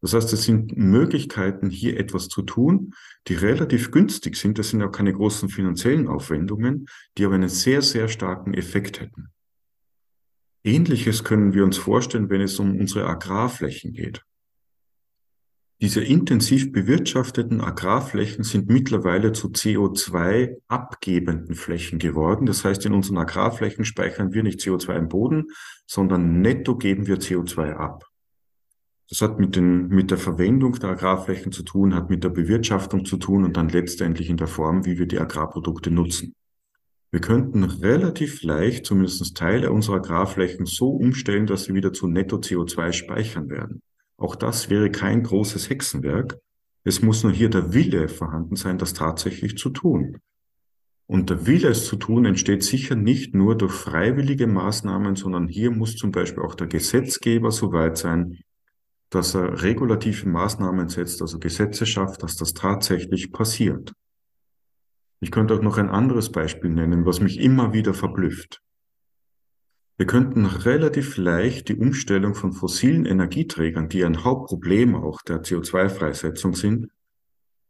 Das 0.03 0.13
heißt, 0.13 0.33
es 0.33 0.43
sind 0.43 0.75
Möglichkeiten, 0.75 1.69
hier 1.69 1.97
etwas 1.97 2.27
zu 2.27 2.41
tun, 2.41 2.93
die 3.29 3.35
relativ 3.35 3.89
günstig 3.89 4.35
sind. 4.35 4.59
Das 4.59 4.69
sind 4.69 4.83
auch 4.83 4.91
keine 4.91 5.13
großen 5.13 5.47
finanziellen 5.47 6.09
Aufwendungen, 6.09 6.87
die 7.17 7.23
aber 7.23 7.35
einen 7.35 7.47
sehr, 7.47 7.81
sehr 7.81 8.09
starken 8.09 8.53
Effekt 8.53 8.99
hätten. 8.99 9.29
Ähnliches 10.65 11.23
können 11.23 11.53
wir 11.53 11.63
uns 11.63 11.77
vorstellen, 11.77 12.29
wenn 12.29 12.41
es 12.41 12.59
um 12.59 12.77
unsere 12.77 13.07
Agrarflächen 13.07 13.93
geht. 13.93 14.21
Diese 15.79 16.03
intensiv 16.03 16.73
bewirtschafteten 16.73 17.61
Agrarflächen 17.61 18.43
sind 18.43 18.69
mittlerweile 18.69 19.31
zu 19.31 19.47
CO2 19.47 20.57
abgebenden 20.67 21.55
Flächen 21.55 21.97
geworden. 21.97 22.45
Das 22.45 22.65
heißt, 22.65 22.85
in 22.85 22.93
unseren 22.93 23.19
Agrarflächen 23.19 23.85
speichern 23.85 24.33
wir 24.33 24.43
nicht 24.43 24.59
CO2 24.59 24.97
im 24.97 25.07
Boden, 25.07 25.45
sondern 25.87 26.41
netto 26.41 26.75
geben 26.75 27.07
wir 27.07 27.19
CO2 27.19 27.71
ab. 27.75 28.12
Das 29.09 29.21
hat 29.21 29.39
mit, 29.39 29.55
den, 29.55 29.89
mit 29.89 30.11
der 30.11 30.17
Verwendung 30.17 30.73
der 30.79 30.91
Agrarflächen 30.91 31.51
zu 31.51 31.63
tun, 31.63 31.93
hat 31.93 32.09
mit 32.09 32.23
der 32.23 32.29
Bewirtschaftung 32.29 33.05
zu 33.05 33.17
tun 33.17 33.43
und 33.43 33.57
dann 33.57 33.69
letztendlich 33.69 34.29
in 34.29 34.37
der 34.37 34.47
Form, 34.47 34.85
wie 34.85 34.97
wir 34.97 35.05
die 35.05 35.19
Agrarprodukte 35.19 35.91
nutzen. 35.91 36.33
Wir 37.11 37.21
könnten 37.21 37.63
relativ 37.63 38.41
leicht 38.41 38.87
zumindest 38.87 39.37
Teile 39.37 39.71
unserer 39.71 39.97
Agrarflächen 39.97 40.65
so 40.65 40.89
umstellen, 40.89 41.45
dass 41.45 41.65
sie 41.65 41.75
wieder 41.75 41.93
zu 41.93 42.07
Netto 42.07 42.37
CO2 42.37 42.91
speichern 42.91 43.49
werden. 43.49 43.81
Auch 44.17 44.35
das 44.35 44.69
wäre 44.69 44.89
kein 44.89 45.21
großes 45.21 45.69
Hexenwerk. 45.69 46.39
Es 46.83 47.03
muss 47.03 47.23
nur 47.23 47.31
hier 47.31 47.49
der 47.49 47.73
Wille 47.73 48.09
vorhanden 48.09 48.55
sein, 48.55 48.77
das 48.77 48.93
tatsächlich 48.93 49.57
zu 49.57 49.69
tun. 49.69 50.17
Und 51.05 51.29
der 51.29 51.45
Wille, 51.45 51.67
es 51.67 51.85
zu 51.85 51.97
tun, 51.97 52.25
entsteht 52.25 52.63
sicher 52.63 52.95
nicht 52.95 53.35
nur 53.35 53.55
durch 53.57 53.73
freiwillige 53.73 54.47
Maßnahmen, 54.47 55.15
sondern 55.15 55.47
hier 55.47 55.69
muss 55.69 55.95
zum 55.95 56.11
Beispiel 56.11 56.41
auch 56.41 56.55
der 56.55 56.67
Gesetzgeber 56.67 57.51
so 57.51 57.71
weit 57.73 57.97
sein, 57.97 58.39
dass 59.13 59.35
er 59.35 59.61
regulative 59.61 60.27
Maßnahmen 60.27 60.89
setzt, 60.89 61.21
also 61.21 61.37
Gesetze 61.39 61.85
schafft, 61.85 62.23
dass 62.23 62.35
das 62.35 62.53
tatsächlich 62.53 63.31
passiert. 63.31 63.93
Ich 65.19 65.31
könnte 65.31 65.53
auch 65.53 65.61
noch 65.61 65.77
ein 65.77 65.89
anderes 65.89 66.31
Beispiel 66.31 66.71
nennen, 66.71 67.05
was 67.05 67.19
mich 67.19 67.39
immer 67.39 67.73
wieder 67.73 67.93
verblüfft. 67.93 68.61
Wir 69.97 70.07
könnten 70.07 70.45
relativ 70.45 71.17
leicht 71.17 71.69
die 71.69 71.75
Umstellung 71.75 72.33
von 72.33 72.51
fossilen 72.51 73.05
Energieträgern, 73.05 73.87
die 73.87 74.03
ein 74.03 74.23
Hauptproblem 74.23 74.95
auch 74.95 75.21
der 75.21 75.43
CO2-Freisetzung 75.43 76.55
sind, 76.55 76.87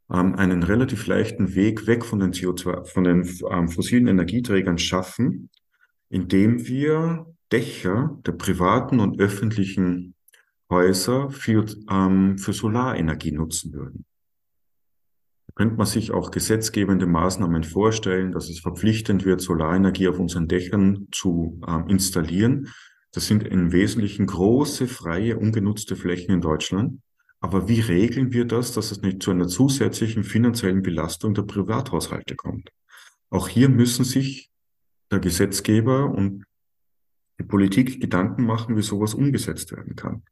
ähm, 0.09 0.35
einen 0.35 0.63
relativ 0.63 1.05
leichten 1.07 1.55
Weg 1.55 1.85
weg 1.85 2.05
von 2.05 2.19
den 2.19 2.31
CO2, 2.31 2.85
von 2.85 3.03
den 3.03 3.29
ähm, 3.51 3.67
fossilen 3.67 4.07
Energieträgern 4.07 4.77
schaffen, 4.77 5.49
indem 6.09 6.65
wir 6.65 7.25
Dächer 7.51 8.17
der 8.25 8.31
privaten 8.31 9.01
und 9.01 9.19
öffentlichen 9.19 10.15
Häuser 10.69 11.29
für, 11.29 11.65
ähm, 11.89 12.37
für 12.37 12.53
Solarenergie 12.53 13.31
nutzen 13.31 13.73
würden 13.73 14.05
könnte 15.55 15.75
man 15.75 15.85
sich 15.85 16.11
auch 16.11 16.31
gesetzgebende 16.31 17.05
Maßnahmen 17.05 17.63
vorstellen, 17.63 18.31
dass 18.31 18.49
es 18.49 18.59
verpflichtend 18.59 19.25
wird, 19.25 19.41
Solarenergie 19.41 20.07
auf 20.07 20.19
unseren 20.19 20.47
Dächern 20.47 21.07
zu 21.11 21.61
äh, 21.67 21.91
installieren. 21.91 22.69
Das 23.11 23.27
sind 23.27 23.43
im 23.43 23.71
Wesentlichen 23.71 24.25
große, 24.25 24.87
freie, 24.87 25.37
ungenutzte 25.37 25.95
Flächen 25.95 26.33
in 26.33 26.41
Deutschland. 26.41 27.01
Aber 27.39 27.67
wie 27.67 27.81
regeln 27.81 28.31
wir 28.31 28.45
das, 28.45 28.71
dass 28.73 28.91
es 28.91 29.01
nicht 29.01 29.21
zu 29.21 29.31
einer 29.31 29.47
zusätzlichen 29.47 30.23
finanziellen 30.23 30.81
Belastung 30.81 31.33
der 31.33 31.43
Privathaushalte 31.43 32.35
kommt? 32.35 32.69
Auch 33.29 33.47
hier 33.47 33.69
müssen 33.69 34.05
sich 34.05 34.49
der 35.11 35.19
Gesetzgeber 35.19 36.09
und 36.09 36.45
die 37.39 37.43
Politik 37.43 37.99
Gedanken 38.01 38.45
machen, 38.45 38.75
wie 38.77 38.81
sowas 38.81 39.13
umgesetzt 39.13 39.71
werden 39.71 39.95
kann. 39.95 40.23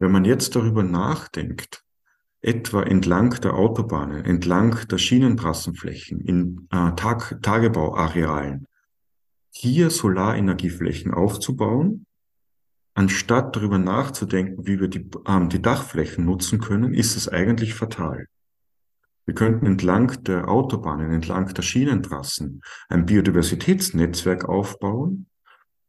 Wenn 0.00 0.12
man 0.12 0.24
jetzt 0.24 0.56
darüber 0.56 0.82
nachdenkt, 0.82 1.84
etwa 2.40 2.82
entlang 2.82 3.38
der 3.42 3.54
Autobahnen, 3.54 4.24
entlang 4.24 4.88
der 4.88 4.96
Schienentrassenflächen, 4.96 6.20
in 6.20 6.66
äh, 6.70 6.92
Tag 6.96 7.38
Tagebauarealen, 7.42 8.66
hier 9.50 9.90
Solarenergieflächen 9.90 11.12
aufzubauen, 11.12 12.06
anstatt 12.94 13.54
darüber 13.54 13.76
nachzudenken, 13.76 14.66
wie 14.66 14.80
wir 14.80 14.88
die, 14.88 15.06
ähm, 15.26 15.50
die 15.50 15.60
Dachflächen 15.60 16.24
nutzen 16.24 16.60
können, 16.60 16.94
ist 16.94 17.14
es 17.16 17.28
eigentlich 17.28 17.74
fatal. 17.74 18.26
Wir 19.26 19.34
könnten 19.34 19.66
entlang 19.66 20.24
der 20.24 20.48
Autobahnen, 20.48 21.12
entlang 21.12 21.52
der 21.52 21.62
Schienentrassen 21.62 22.62
ein 22.88 23.04
Biodiversitätsnetzwerk 23.04 24.48
aufbauen, 24.48 25.26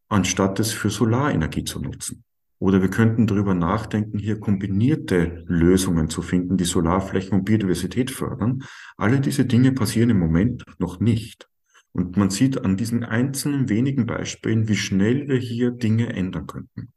anstatt 0.09 0.59
es 0.59 0.73
für 0.73 0.89
Solarenergie 0.89 1.63
zu 1.63 1.79
nutzen. 1.79 2.25
Oder 2.61 2.79
wir 2.79 2.91
könnten 2.91 3.25
darüber 3.25 3.55
nachdenken, 3.55 4.19
hier 4.19 4.39
kombinierte 4.39 5.43
Lösungen 5.47 6.11
zu 6.11 6.21
finden, 6.21 6.57
die 6.57 6.63
Solarflächen 6.63 7.39
und 7.39 7.43
Biodiversität 7.43 8.11
fördern. 8.11 8.61
Alle 8.97 9.19
diese 9.19 9.45
Dinge 9.45 9.71
passieren 9.71 10.11
im 10.11 10.19
Moment 10.19 10.63
noch 10.77 10.99
nicht. 10.99 11.49
Und 11.91 12.17
man 12.17 12.29
sieht 12.29 12.63
an 12.63 12.77
diesen 12.77 13.03
einzelnen 13.03 13.67
wenigen 13.67 14.05
Beispielen, 14.05 14.67
wie 14.67 14.75
schnell 14.75 15.27
wir 15.27 15.37
hier 15.37 15.71
Dinge 15.71 16.13
ändern 16.13 16.45
könnten. 16.45 16.93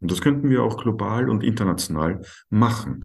Und 0.00 0.10
das 0.10 0.20
könnten 0.20 0.50
wir 0.50 0.64
auch 0.64 0.82
global 0.82 1.30
und 1.30 1.44
international 1.44 2.20
machen. 2.50 3.04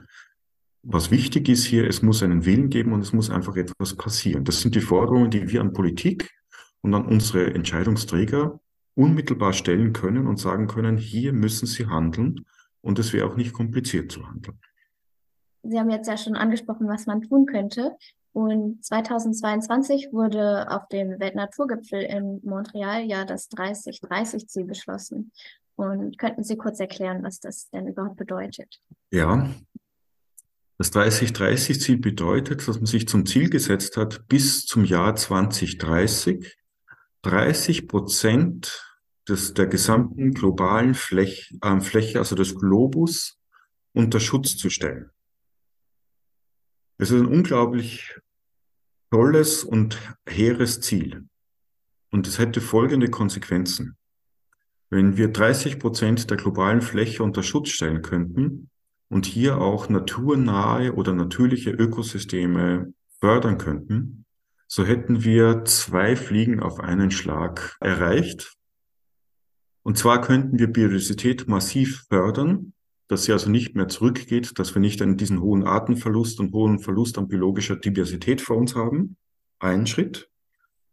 Was 0.82 1.12
wichtig 1.12 1.48
ist 1.48 1.66
hier, 1.66 1.88
es 1.88 2.02
muss 2.02 2.24
einen 2.24 2.44
Willen 2.44 2.72
geben 2.72 2.92
und 2.92 3.02
es 3.02 3.14
muss 3.14 3.30
einfach 3.30 3.56
etwas 3.56 3.96
passieren. 3.96 4.46
Das 4.46 4.62
sind 4.62 4.74
die 4.74 4.82
Forderungen, 4.82 5.30
die 5.30 5.48
wir 5.52 5.62
an 5.62 5.74
Politik 5.74 6.32
und 6.82 6.92
an 6.96 7.06
unsere 7.06 7.54
Entscheidungsträger 7.54 8.60
unmittelbar 9.00 9.54
stellen 9.54 9.94
können 9.94 10.28
und 10.28 10.38
sagen 10.38 10.68
können, 10.68 10.98
hier 10.98 11.32
müssen 11.32 11.66
Sie 11.66 11.88
handeln 11.88 12.46
und 12.82 13.00
es 13.00 13.14
wäre 13.14 13.28
auch 13.28 13.38
nicht 13.38 13.54
kompliziert 13.54 14.12
zu 14.12 14.28
handeln. 14.28 14.60
Sie 15.64 15.80
haben 15.80 15.90
jetzt 15.90 16.08
ja 16.08 16.18
schon 16.18 16.36
angesprochen, 16.36 16.88
was 16.88 17.06
man 17.06 17.22
tun 17.22 17.46
könnte. 17.46 17.96
Und 18.34 18.84
2022 18.86 20.10
wurde 20.12 20.70
auf 20.70 20.88
dem 20.90 21.20
Weltnaturgipfel 21.20 22.02
in 22.02 22.42
Montreal 22.44 23.04
ja 23.04 23.26
das 23.26 23.50
30-30-Ziel 23.52 24.66
beschlossen. 24.66 25.32
Und 25.76 26.18
könnten 26.18 26.44
Sie 26.44 26.58
kurz 26.58 26.80
erklären, 26.80 27.24
was 27.24 27.40
das 27.40 27.70
denn 27.70 27.88
überhaupt 27.88 28.18
bedeutet? 28.18 28.82
Ja, 29.12 29.50
das 30.78 30.92
30-30-Ziel 30.92 31.98
bedeutet, 32.00 32.68
dass 32.68 32.76
man 32.78 32.86
sich 32.86 33.08
zum 33.08 33.26
Ziel 33.26 33.50
gesetzt 33.50 33.96
hat, 33.98 34.28
bis 34.28 34.66
zum 34.66 34.84
Jahr 34.84 35.16
2030 35.16 36.58
30 37.22 37.88
Prozent 37.88 38.89
des, 39.30 39.54
der 39.54 39.68
gesamten 39.68 40.34
globalen 40.34 40.94
Flech, 40.94 41.56
äh, 41.62 41.80
Fläche, 41.80 42.20
also 42.20 42.36
des 42.36 42.56
Globus, 42.56 43.40
unter 43.94 44.20
Schutz 44.20 44.58
zu 44.58 44.70
stellen. 44.70 45.10
Es 46.98 47.12
ist 47.12 47.22
ein 47.22 47.28
unglaublich 47.28 48.20
tolles 49.12 49.64
und 49.64 49.98
hehres 50.28 50.82
Ziel. 50.82 51.28
Und 52.12 52.28
es 52.28 52.40
hätte 52.40 52.62
folgende 52.62 53.10
Konsequenzen. 53.10 53.96
Wenn 54.90 55.18
wir 55.18 55.30
30 55.30 55.80
Prozent 55.80 56.30
der 56.30 56.38
globalen 56.38 56.82
Fläche 56.82 57.24
unter 57.24 57.44
Schutz 57.44 57.70
stellen 57.70 58.02
könnten 58.02 58.70
und 59.08 59.26
hier 59.26 59.60
auch 59.60 59.90
naturnahe 59.90 60.94
oder 60.94 61.14
natürliche 61.14 61.70
Ökosysteme 61.70 62.94
fördern 63.20 63.58
könnten, 63.58 64.26
so 64.68 64.86
hätten 64.86 65.24
wir 65.24 65.66
zwei 65.66 66.16
Fliegen 66.16 66.60
auf 66.60 66.80
einen 66.80 67.12
Schlag 67.12 67.78
erreicht. 67.80 68.59
Und 69.84 69.98
zwar 69.98 70.22
könnten 70.22 70.60
wir 70.60 70.68
Biodiversität 70.68 71.48
massiv 71.48 72.06
fördern, 72.10 72.74
dass 73.08 73.24
sie 73.24 73.34
also 73.34 73.50
nicht 73.50 73.76
mehr 73.76 73.88
zurückgeht, 73.88 74.60
dass 74.60 74.76
wir 74.76 74.82
nicht 74.82 75.02
einen, 75.02 75.18
diesen 75.18 75.42
hohen 75.42 75.64
Artenverlust 75.64 76.40
und 76.40 76.54
hohen 76.54 76.80
Verlust 76.80 77.18
an 77.18 77.28
biologischer 77.28 77.76
Diversität 77.76 78.42
vor 78.42 78.58
uns 78.58 78.76
haben. 78.76 79.18
Ein 79.60 79.88
Schritt. 79.88 80.30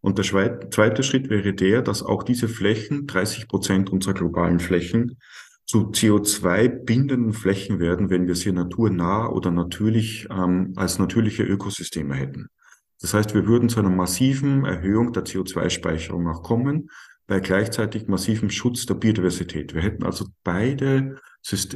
Und 0.01 0.19
der 0.19 0.25
zweite 0.71 1.03
Schritt 1.03 1.29
wäre 1.31 1.53
der, 1.53 1.83
dass 1.83 2.03
auch 2.03 2.23
diese 2.23 2.49
Flächen, 2.49 3.07
30 3.07 3.49
Prozent 3.49 3.91
unserer 3.91 4.15
globalen 4.15 4.61
Flächen, 4.61 5.19
zu 5.67 5.91
CO2-bindenden 5.91 7.33
Flächen 7.33 7.81
werden, 7.81 8.09
wenn 8.09 8.29
wir 8.29 8.37
sie 8.37 8.53
naturnah 8.53 9.29
oder 9.29 9.51
natürlich 9.51 10.29
ähm, 10.31 10.73
als 10.77 10.99
natürliche 11.01 11.43
Ökosysteme 11.43 12.15
hätten. 12.15 12.47
Das 13.01 13.15
heißt, 13.15 13.35
wir 13.35 13.47
würden 13.47 13.69
zu 13.69 13.81
einer 13.81 13.91
massiven 13.91 14.65
Erhöhung 14.65 15.13
der 15.13 15.25
CO2-Speicherung 15.25 16.29
auch 16.29 16.43
kommen, 16.43 16.89
bei 17.27 17.41
gleichzeitig 17.41 18.07
massivem 18.07 18.51
Schutz 18.51 18.87
der 18.87 18.95
Biodiversität. 18.95 19.75
Wir 19.75 19.83
hätten 19.83 20.05
also 20.05 20.27
beide 20.45 21.21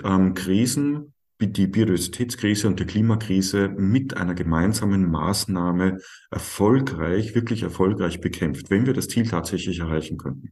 ähm, 0.04 0.35
Krisen, 0.35 1.14
die 1.40 1.66
Biodiversitätskrise 1.66 2.69
und 2.69 2.78
die 2.80 2.85
Klimakrise 2.85 3.69
mit 3.69 4.16
einer 4.16 4.35
gemeinsamen 4.35 5.11
Maßnahme 5.11 5.99
erfolgreich, 6.30 7.35
wirklich 7.35 7.62
erfolgreich 7.62 8.21
bekämpft, 8.21 8.71
wenn 8.71 8.87
wir 8.87 8.92
das 8.92 9.09
Ziel 9.09 9.26
tatsächlich 9.26 9.80
erreichen 9.80 10.19
könnten. 10.19 10.50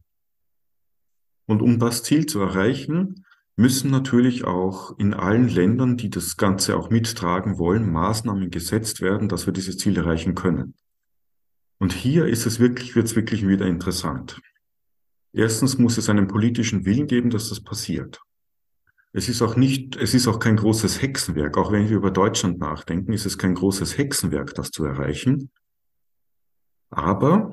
Und 1.45 1.61
um 1.61 1.79
das 1.79 2.03
Ziel 2.03 2.25
zu 2.25 2.39
erreichen, 2.41 3.25
müssen 3.55 3.91
natürlich 3.91 4.45
auch 4.45 4.97
in 4.97 5.13
allen 5.13 5.49
Ländern, 5.49 5.97
die 5.97 6.09
das 6.09 6.37
Ganze 6.37 6.77
auch 6.77 6.89
mittragen 6.89 7.57
wollen, 7.59 7.91
Maßnahmen 7.91 8.51
gesetzt 8.51 9.01
werden, 9.01 9.27
dass 9.29 9.45
wir 9.45 9.53
dieses 9.53 9.77
Ziel 9.77 9.97
erreichen 9.97 10.33
können. 10.33 10.75
Und 11.77 11.93
hier 11.93 12.25
ist 12.25 12.45
es 12.45 12.59
wirklich, 12.59 12.95
wird 12.95 13.07
es 13.07 13.15
wirklich 13.15 13.47
wieder 13.47 13.65
interessant. 13.65 14.39
Erstens 15.33 15.77
muss 15.77 15.97
es 15.97 16.09
einen 16.09 16.27
politischen 16.27 16.85
Willen 16.85 17.07
geben, 17.07 17.29
dass 17.29 17.49
das 17.49 17.61
passiert. 17.61 18.21
Es 19.11 19.27
ist 19.27 19.41
auch 19.41 19.55
nicht, 19.55 19.95
es 19.95 20.13
ist 20.13 20.27
auch 20.27 20.39
kein 20.39 20.55
großes 20.55 21.01
Hexenwerk. 21.01 21.57
Auch 21.57 21.71
wenn 21.71 21.89
wir 21.89 21.97
über 21.97 22.11
Deutschland 22.11 22.59
nachdenken, 22.59 23.13
ist 23.13 23.25
es 23.25 23.37
kein 23.37 23.55
großes 23.55 23.97
Hexenwerk, 23.97 24.53
das 24.53 24.69
zu 24.69 24.85
erreichen. 24.85 25.51
Aber, 26.91 27.51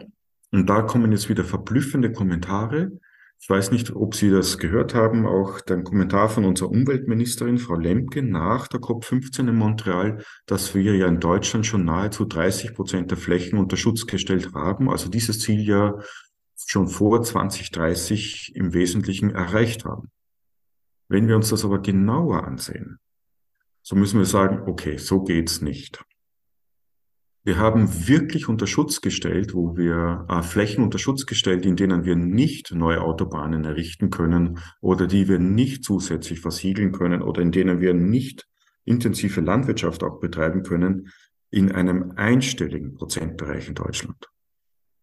und 0.51 0.69
da 0.69 0.83
kommen 0.83 1.13
jetzt 1.13 1.29
wieder 1.29 1.45
verblüffende 1.45 2.13
Kommentare. 2.13 2.93
Ich 3.39 3.51
weiß 3.51 3.71
nicht, 3.71 3.95
ob 3.95 4.15
Sie 4.15 4.31
das 4.31 4.57
gehört 4.57 4.95
haben, 4.95 5.27
auch 5.27 5.61
den 5.61 5.85
Kommentar 5.85 6.31
von 6.31 6.45
unserer 6.47 6.71
Umweltministerin, 6.71 7.59
Frau 7.59 7.75
Lemke, 7.75 8.23
nach 8.23 8.67
der 8.67 8.81
COP15 8.81 9.41
in 9.49 9.57
Montreal, 9.57 10.25
dass 10.47 10.75
wir 10.75 10.95
ja 10.95 11.07
in 11.07 11.21
Deutschland 11.21 11.67
schon 11.67 11.85
nahezu 11.85 12.25
30 12.25 12.75
Prozent 12.75 13.11
der 13.11 13.19
Flächen 13.19 13.59
unter 13.59 13.77
Schutz 13.77 14.07
gestellt 14.07 14.55
haben. 14.55 14.91
Also 14.91 15.11
dieses 15.11 15.41
Ziel 15.41 15.61
ja 15.61 15.99
schon 16.67 16.89
vor 16.89 17.23
2030 17.23 18.55
im 18.55 18.73
Wesentlichen 18.73 19.31
erreicht 19.31 19.85
haben. 19.85 20.11
Wenn 21.09 21.29
wir 21.29 21.37
uns 21.37 21.51
das 21.51 21.65
aber 21.65 21.81
genauer 21.81 22.45
ansehen, 22.45 22.99
so 23.83 23.95
müssen 23.95 24.19
wir 24.19 24.27
sagen, 24.27 24.63
okay, 24.67 24.97
so 24.97 25.23
geht's 25.23 25.61
nicht. 25.61 26.05
Wir 27.45 27.59
haben 27.59 28.09
wirklich 28.09 28.49
unter 28.49 28.67
Schutz 28.67 29.01
gestellt, 29.01 29.55
wo 29.55 29.77
wir 29.77 30.27
äh, 30.29 30.43
Flächen 30.43 30.83
unter 30.83 30.99
Schutz 30.99 31.27
gestellt, 31.27 31.65
in 31.65 31.77
denen 31.77 32.05
wir 32.05 32.17
nicht 32.17 32.75
neue 32.75 33.01
Autobahnen 33.01 33.65
errichten 33.65 34.11
können 34.11 34.59
oder 34.81 35.07
die 35.07 35.29
wir 35.29 35.39
nicht 35.39 35.85
zusätzlich 35.85 36.41
versiegeln 36.41 36.91
können 36.91 37.23
oder 37.23 37.41
in 37.43 37.53
denen 37.53 37.81
wir 37.81 37.95
nicht 37.95 38.49
intensive 38.85 39.41
Landwirtschaft 39.41 40.03
auch 40.03 40.19
betreiben 40.19 40.65
können, 40.65 41.13
in 41.51 41.71
einem 41.71 42.15
einstelligen 42.17 42.95
Prozentbereich 42.95 43.69
in 43.69 43.77
Deutschland. 43.77 44.29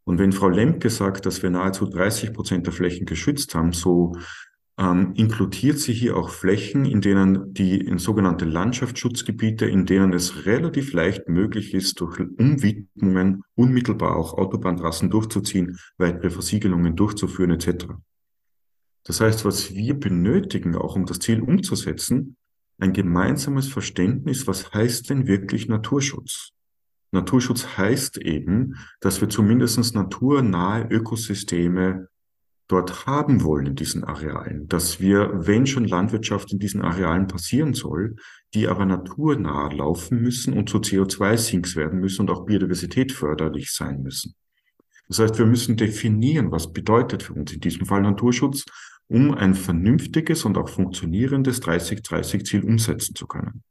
Und 0.05 0.19
wenn 0.19 0.31
Frau 0.31 0.49
Lemke 0.49 0.89
sagt, 0.89 1.25
dass 1.25 1.43
wir 1.43 1.49
nahezu 1.49 1.85
30 1.85 2.33
Prozent 2.33 2.65
der 2.65 2.73
Flächen 2.73 3.05
geschützt 3.05 3.55
haben, 3.55 3.71
so 3.71 4.15
ähm, 4.77 5.13
inkludiert 5.15 5.79
sie 5.79 5.93
hier 5.93 6.17
auch 6.17 6.29
Flächen, 6.29 6.85
in 6.85 6.99
denen 6.99 7.53
die 7.53 7.77
in 7.77 7.99
sogenannte 7.99 8.45
Landschaftsschutzgebiete, 8.45 9.65
in 9.65 9.85
denen 9.85 10.13
es 10.13 10.45
relativ 10.45 10.93
leicht 10.93 11.29
möglich 11.29 11.73
ist, 11.73 11.99
durch 11.99 12.19
Umwidmungen 12.19 13.43
unmittelbar 13.55 14.15
auch 14.15 14.33
Autobahntrassen 14.33 15.09
durchzuziehen, 15.09 15.77
weitere 15.97 16.31
Versiegelungen 16.31 16.95
durchzuführen 16.95 17.51
etc. 17.51 17.85
Das 19.03 19.21
heißt, 19.21 19.45
was 19.45 19.73
wir 19.73 19.99
benötigen, 19.99 20.75
auch 20.75 20.95
um 20.95 21.05
das 21.05 21.19
Ziel 21.19 21.41
umzusetzen, 21.41 22.35
ein 22.79 22.93
gemeinsames 22.93 23.67
Verständnis, 23.67 24.47
was 24.47 24.73
heißt 24.73 25.09
denn 25.09 25.27
wirklich 25.27 25.67
Naturschutz? 25.67 26.49
Naturschutz 27.13 27.77
heißt 27.77 28.17
eben, 28.17 28.75
dass 28.99 29.21
wir 29.21 29.29
zumindest 29.29 29.95
naturnahe 29.95 30.87
Ökosysteme 30.89 32.07
dort 32.67 33.05
haben 33.05 33.43
wollen 33.43 33.67
in 33.67 33.75
diesen 33.75 34.03
Arealen, 34.03 34.67
dass 34.67 34.99
wir, 34.99 35.31
wenn 35.33 35.67
schon 35.67 35.85
Landwirtschaft 35.85 36.51
in 36.51 36.59
diesen 36.59 36.81
Arealen 36.81 37.27
passieren 37.27 37.73
soll, 37.73 38.15
die 38.53 38.67
aber 38.67 38.85
naturnah 38.85 39.71
laufen 39.71 40.21
müssen 40.21 40.53
und 40.53 40.69
zu 40.69 40.79
CO2-Sinks 40.79 41.75
werden 41.75 41.99
müssen 41.99 42.21
und 42.21 42.31
auch 42.31 42.45
Biodiversität 42.45 43.11
förderlich 43.11 43.71
sein 43.71 44.01
müssen. 44.01 44.35
Das 45.07 45.19
heißt, 45.19 45.37
wir 45.37 45.45
müssen 45.45 45.77
definieren, 45.77 46.51
was 46.51 46.71
bedeutet 46.71 47.23
für 47.23 47.33
uns 47.33 47.51
in 47.51 47.59
diesem 47.59 47.85
Fall 47.85 48.01
Naturschutz, 48.01 48.65
um 49.07 49.33
ein 49.33 49.53
vernünftiges 49.53 50.45
und 50.45 50.57
auch 50.57 50.69
funktionierendes 50.69 51.61
30-30-Ziel 51.61 52.63
umsetzen 52.63 53.13
zu 53.13 53.27
können. 53.27 53.63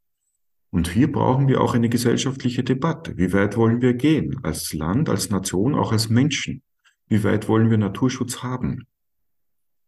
Und 0.73 0.89
hier 0.89 1.13
brauchen 1.13 1.49
wir 1.49 1.61
auch 1.61 1.75
eine 1.75 1.91
gesellschaftliche 1.91 2.65
Debatte. 2.65 3.19
Wie 3.19 3.33
weit 3.35 3.59
wollen 3.59 3.83
wir 3.83 3.93
gehen? 3.93 4.41
Als 4.43 4.73
Land, 4.73 5.11
als 5.11 5.29
Nation, 5.29 5.75
auch 5.75 5.93
als 5.93 6.09
Menschen? 6.09 6.63
Wie 7.09 7.23
weit 7.25 7.47
wollen 7.47 7.69
wir 7.69 7.77
Naturschutz 7.77 8.43
haben? 8.43 8.87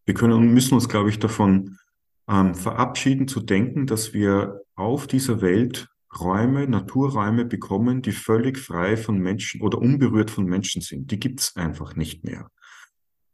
Wir 0.04 0.12
können 0.12 0.34
und 0.34 0.52
müssen 0.52 0.74
uns, 0.74 0.90
glaube 0.90 1.08
ich, 1.08 1.18
davon 1.18 1.78
ähm, 2.28 2.54
verabschieden 2.54 3.28
zu 3.28 3.40
denken, 3.40 3.86
dass 3.86 4.12
wir 4.12 4.60
auf 4.74 5.06
dieser 5.06 5.40
Welt 5.40 5.88
Räume, 6.20 6.68
Naturräume 6.68 7.46
bekommen, 7.46 8.02
die 8.02 8.12
völlig 8.12 8.58
frei 8.58 8.98
von 8.98 9.18
Menschen 9.18 9.62
oder 9.62 9.78
unberührt 9.78 10.30
von 10.30 10.44
Menschen 10.44 10.82
sind. 10.82 11.10
Die 11.10 11.18
gibt 11.18 11.40
es 11.40 11.56
einfach 11.56 11.96
nicht 11.96 12.24
mehr. 12.24 12.50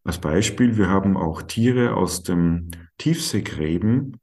Als 0.04 0.18
Beispiel, 0.18 0.76
wir 0.76 0.88
haben 0.88 1.16
auch 1.16 1.42
Tiere 1.42 1.94
aus 1.96 2.22
dem 2.22 2.70
Tiefseegräben 2.98 4.20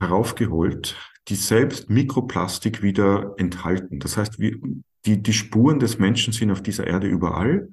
heraufgeholt, 0.00 0.96
die 1.28 1.34
selbst 1.34 1.90
Mikroplastik 1.90 2.82
wieder 2.82 3.34
enthalten. 3.36 3.98
Das 3.98 4.16
heißt, 4.16 4.38
wir, 4.38 4.56
die, 5.04 5.22
die 5.22 5.32
Spuren 5.32 5.78
des 5.78 5.98
Menschen 5.98 6.32
sind 6.32 6.50
auf 6.50 6.62
dieser 6.62 6.86
Erde 6.86 7.06
überall. 7.06 7.68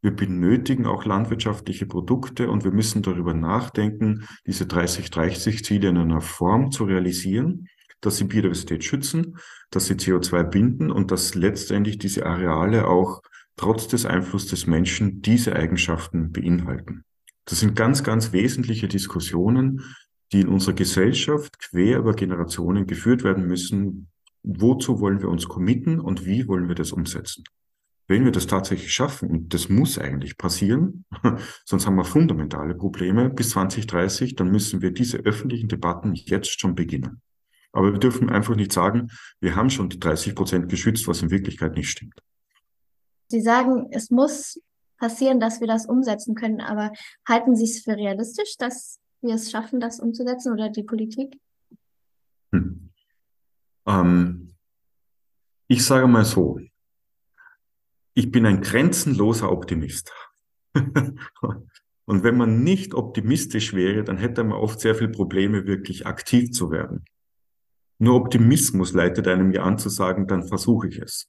Wir 0.00 0.14
benötigen 0.14 0.86
auch 0.86 1.04
landwirtschaftliche 1.04 1.86
Produkte 1.86 2.50
und 2.50 2.64
wir 2.64 2.70
müssen 2.70 3.02
darüber 3.02 3.34
nachdenken, 3.34 4.26
diese 4.46 4.64
30-30-Ziele 4.64 5.88
in 5.88 5.96
einer 5.96 6.20
Form 6.20 6.70
zu 6.70 6.84
realisieren, 6.84 7.68
dass 8.00 8.18
sie 8.18 8.24
Biodiversität 8.24 8.84
schützen, 8.84 9.38
dass 9.70 9.86
sie 9.86 9.94
CO2 9.94 10.44
binden 10.44 10.90
und 10.92 11.10
dass 11.10 11.34
letztendlich 11.34 11.98
diese 11.98 12.26
Areale 12.26 12.86
auch 12.86 13.22
trotz 13.56 13.88
des 13.88 14.06
Einflusses 14.06 14.50
des 14.50 14.66
Menschen 14.68 15.20
diese 15.20 15.56
Eigenschaften 15.56 16.30
beinhalten. 16.30 17.02
Das 17.44 17.60
sind 17.60 17.74
ganz, 17.74 18.04
ganz 18.04 18.32
wesentliche 18.32 18.86
Diskussionen, 18.86 19.82
die 20.32 20.40
in 20.40 20.48
unserer 20.48 20.74
Gesellschaft 20.74 21.58
quer 21.58 21.98
über 21.98 22.14
Generationen 22.14 22.86
geführt 22.86 23.24
werden 23.24 23.46
müssen. 23.46 24.10
Wozu 24.42 25.00
wollen 25.00 25.20
wir 25.20 25.28
uns 25.28 25.48
committen 25.48 26.00
und 26.00 26.24
wie 26.24 26.48
wollen 26.48 26.68
wir 26.68 26.74
das 26.74 26.92
umsetzen? 26.92 27.44
Wenn 28.06 28.24
wir 28.24 28.32
das 28.32 28.46
tatsächlich 28.46 28.92
schaffen, 28.92 29.30
und 29.30 29.52
das 29.52 29.68
muss 29.68 29.98
eigentlich 29.98 30.38
passieren, 30.38 31.04
sonst 31.66 31.86
haben 31.86 31.96
wir 31.96 32.04
fundamentale 32.04 32.74
Probleme 32.74 33.28
bis 33.28 33.50
2030, 33.50 34.34
dann 34.34 34.50
müssen 34.50 34.80
wir 34.80 34.92
diese 34.92 35.18
öffentlichen 35.18 35.68
Debatten 35.68 36.14
jetzt 36.14 36.58
schon 36.58 36.74
beginnen. 36.74 37.20
Aber 37.72 37.92
wir 37.92 37.98
dürfen 37.98 38.30
einfach 38.30 38.56
nicht 38.56 38.72
sagen, 38.72 39.10
wir 39.40 39.54
haben 39.54 39.68
schon 39.68 39.90
die 39.90 40.00
30 40.00 40.34
Prozent 40.34 40.68
geschützt, 40.70 41.06
was 41.06 41.20
in 41.20 41.30
Wirklichkeit 41.30 41.74
nicht 41.76 41.90
stimmt. 41.90 42.22
Sie 43.28 43.42
sagen, 43.42 43.88
es 43.90 44.10
muss 44.10 44.58
passieren, 44.98 45.38
dass 45.38 45.60
wir 45.60 45.66
das 45.66 45.86
umsetzen 45.86 46.34
können, 46.34 46.62
aber 46.62 46.92
halten 47.28 47.54
Sie 47.56 47.64
es 47.64 47.82
für 47.82 47.94
realistisch, 47.94 48.56
dass 48.58 48.98
wir 49.20 49.34
es 49.34 49.50
schaffen, 49.50 49.80
das 49.80 50.00
umzusetzen 50.00 50.52
oder 50.52 50.68
die 50.68 50.82
Politik? 50.82 51.38
Hm. 52.52 52.90
Ähm, 53.86 54.54
ich 55.66 55.84
sage 55.84 56.06
mal 56.06 56.24
so, 56.24 56.58
ich 58.14 58.30
bin 58.30 58.46
ein 58.46 58.60
grenzenloser 58.60 59.50
Optimist. 59.50 60.12
Und 62.04 62.24
wenn 62.24 62.38
man 62.38 62.64
nicht 62.64 62.94
optimistisch 62.94 63.74
wäre, 63.74 64.02
dann 64.02 64.16
hätte 64.16 64.42
man 64.42 64.58
oft 64.58 64.80
sehr 64.80 64.94
viele 64.94 65.10
Probleme, 65.10 65.66
wirklich 65.66 66.06
aktiv 66.06 66.50
zu 66.52 66.70
werden. 66.70 67.04
Nur 67.98 68.14
Optimismus 68.14 68.94
leitet 68.94 69.28
einem 69.28 69.52
ja 69.52 69.62
an 69.62 69.76
zu 69.76 69.88
sagen, 69.88 70.26
dann 70.26 70.48
versuche 70.48 70.88
ich 70.88 70.98
es. 70.98 71.28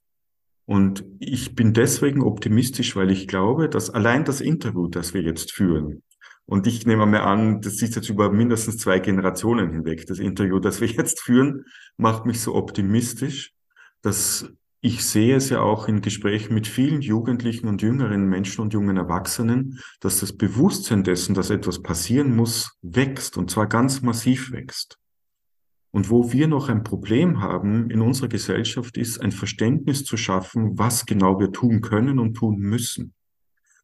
Und 0.66 1.04
ich 1.20 1.56
bin 1.56 1.74
deswegen 1.74 2.22
optimistisch, 2.22 2.96
weil 2.96 3.10
ich 3.10 3.28
glaube, 3.28 3.70
dass 3.70 3.90
allein 3.90 4.24
das 4.24 4.40
Interview, 4.40 4.88
das 4.88 5.14
wir 5.14 5.22
jetzt 5.22 5.52
führen, 5.52 6.04
und 6.50 6.66
ich 6.66 6.88
nehme 6.88 7.06
mal 7.06 7.22
an, 7.22 7.62
das 7.62 7.80
ist 7.80 7.96
jetzt 7.96 8.10
über 8.10 8.32
mindestens 8.32 8.80
zwei 8.80 8.98
Generationen 8.98 9.72
hinweg, 9.72 10.08
das 10.08 10.18
Interview, 10.18 10.60
das 10.60 10.82
wir 10.82 10.88
jetzt 10.88 11.22
führen, 11.22 11.66
macht 11.96 12.26
mich 12.26 12.42
so 12.42 12.56
optimistisch, 12.56 13.54
dass 14.02 14.52
ich 14.82 15.06
sehe 15.06 15.36
es 15.36 15.50
ja 15.50 15.62
auch 15.62 15.88
in 15.88 16.02
Gesprächen 16.02 16.56
mit 16.56 16.66
vielen 16.66 17.02
Jugendlichen 17.02 17.68
und 17.68 17.84
jüngeren 17.84 18.26
Menschen 18.28 18.62
und 18.62 18.74
jungen 18.74 18.98
Erwachsenen, 18.98 19.78
dass 20.00 20.22
das 20.22 20.36
Bewusstsein 20.36 21.04
dessen, 21.04 21.36
dass 21.36 21.52
etwas 21.52 21.84
passieren 21.84 22.36
muss, 22.36 22.72
wächst 22.82 23.38
und 23.38 23.52
zwar 23.52 23.68
ganz 23.68 24.02
massiv 24.02 24.52
wächst. 24.52 24.98
Und 25.92 26.10
wo 26.10 26.32
wir 26.32 26.48
noch 26.48 26.68
ein 26.70 26.84
Problem 26.84 27.42
haben 27.42 27.92
in 27.92 28.02
unserer 28.02 28.28
Gesellschaft 28.28 28.98
ist, 28.98 29.20
ein 29.20 29.32
Verständnis 29.32 30.04
zu 30.04 30.18
schaffen, 30.18 30.80
was 30.80 31.06
genau 31.06 31.40
wir 31.40 31.52
tun 31.52 31.82
können 31.82 32.18
und 32.18 32.34
tun 32.34 32.58
müssen. 32.58 33.14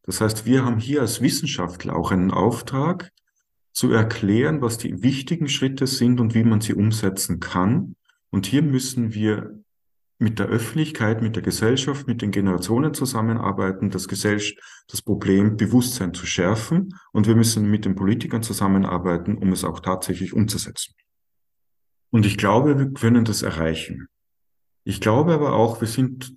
Das 0.06 0.20
heißt, 0.20 0.46
wir 0.46 0.64
haben 0.64 0.78
hier 0.78 1.02
als 1.02 1.20
Wissenschaftler 1.20 1.96
auch 1.96 2.10
einen 2.10 2.30
Auftrag, 2.30 3.12
zu 3.76 3.92
erklären, 3.92 4.62
was 4.62 4.78
die 4.78 5.02
wichtigen 5.02 5.50
Schritte 5.50 5.86
sind 5.86 6.18
und 6.18 6.34
wie 6.34 6.44
man 6.44 6.62
sie 6.62 6.72
umsetzen 6.72 7.40
kann. 7.40 7.94
Und 8.30 8.46
hier 8.46 8.62
müssen 8.62 9.12
wir 9.12 9.62
mit 10.18 10.38
der 10.38 10.46
Öffentlichkeit, 10.46 11.20
mit 11.20 11.36
der 11.36 11.42
Gesellschaft, 11.42 12.06
mit 12.06 12.22
den 12.22 12.30
Generationen 12.30 12.94
zusammenarbeiten, 12.94 13.90
das, 13.90 14.08
Gesellschaft, 14.08 14.58
das 14.88 15.02
Problem 15.02 15.58
Bewusstsein 15.58 16.14
zu 16.14 16.24
schärfen 16.24 16.94
und 17.12 17.26
wir 17.26 17.36
müssen 17.36 17.70
mit 17.70 17.84
den 17.84 17.96
Politikern 17.96 18.42
zusammenarbeiten, 18.42 19.36
um 19.36 19.52
es 19.52 19.62
auch 19.62 19.80
tatsächlich 19.80 20.32
umzusetzen. 20.32 20.94
Und 22.08 22.24
ich 22.24 22.38
glaube, 22.38 22.78
wir 22.78 22.92
können 22.92 23.26
das 23.26 23.42
erreichen. 23.42 24.08
Ich 24.84 25.02
glaube 25.02 25.34
aber 25.34 25.52
auch, 25.52 25.82
wir 25.82 25.88
sind 25.88 26.34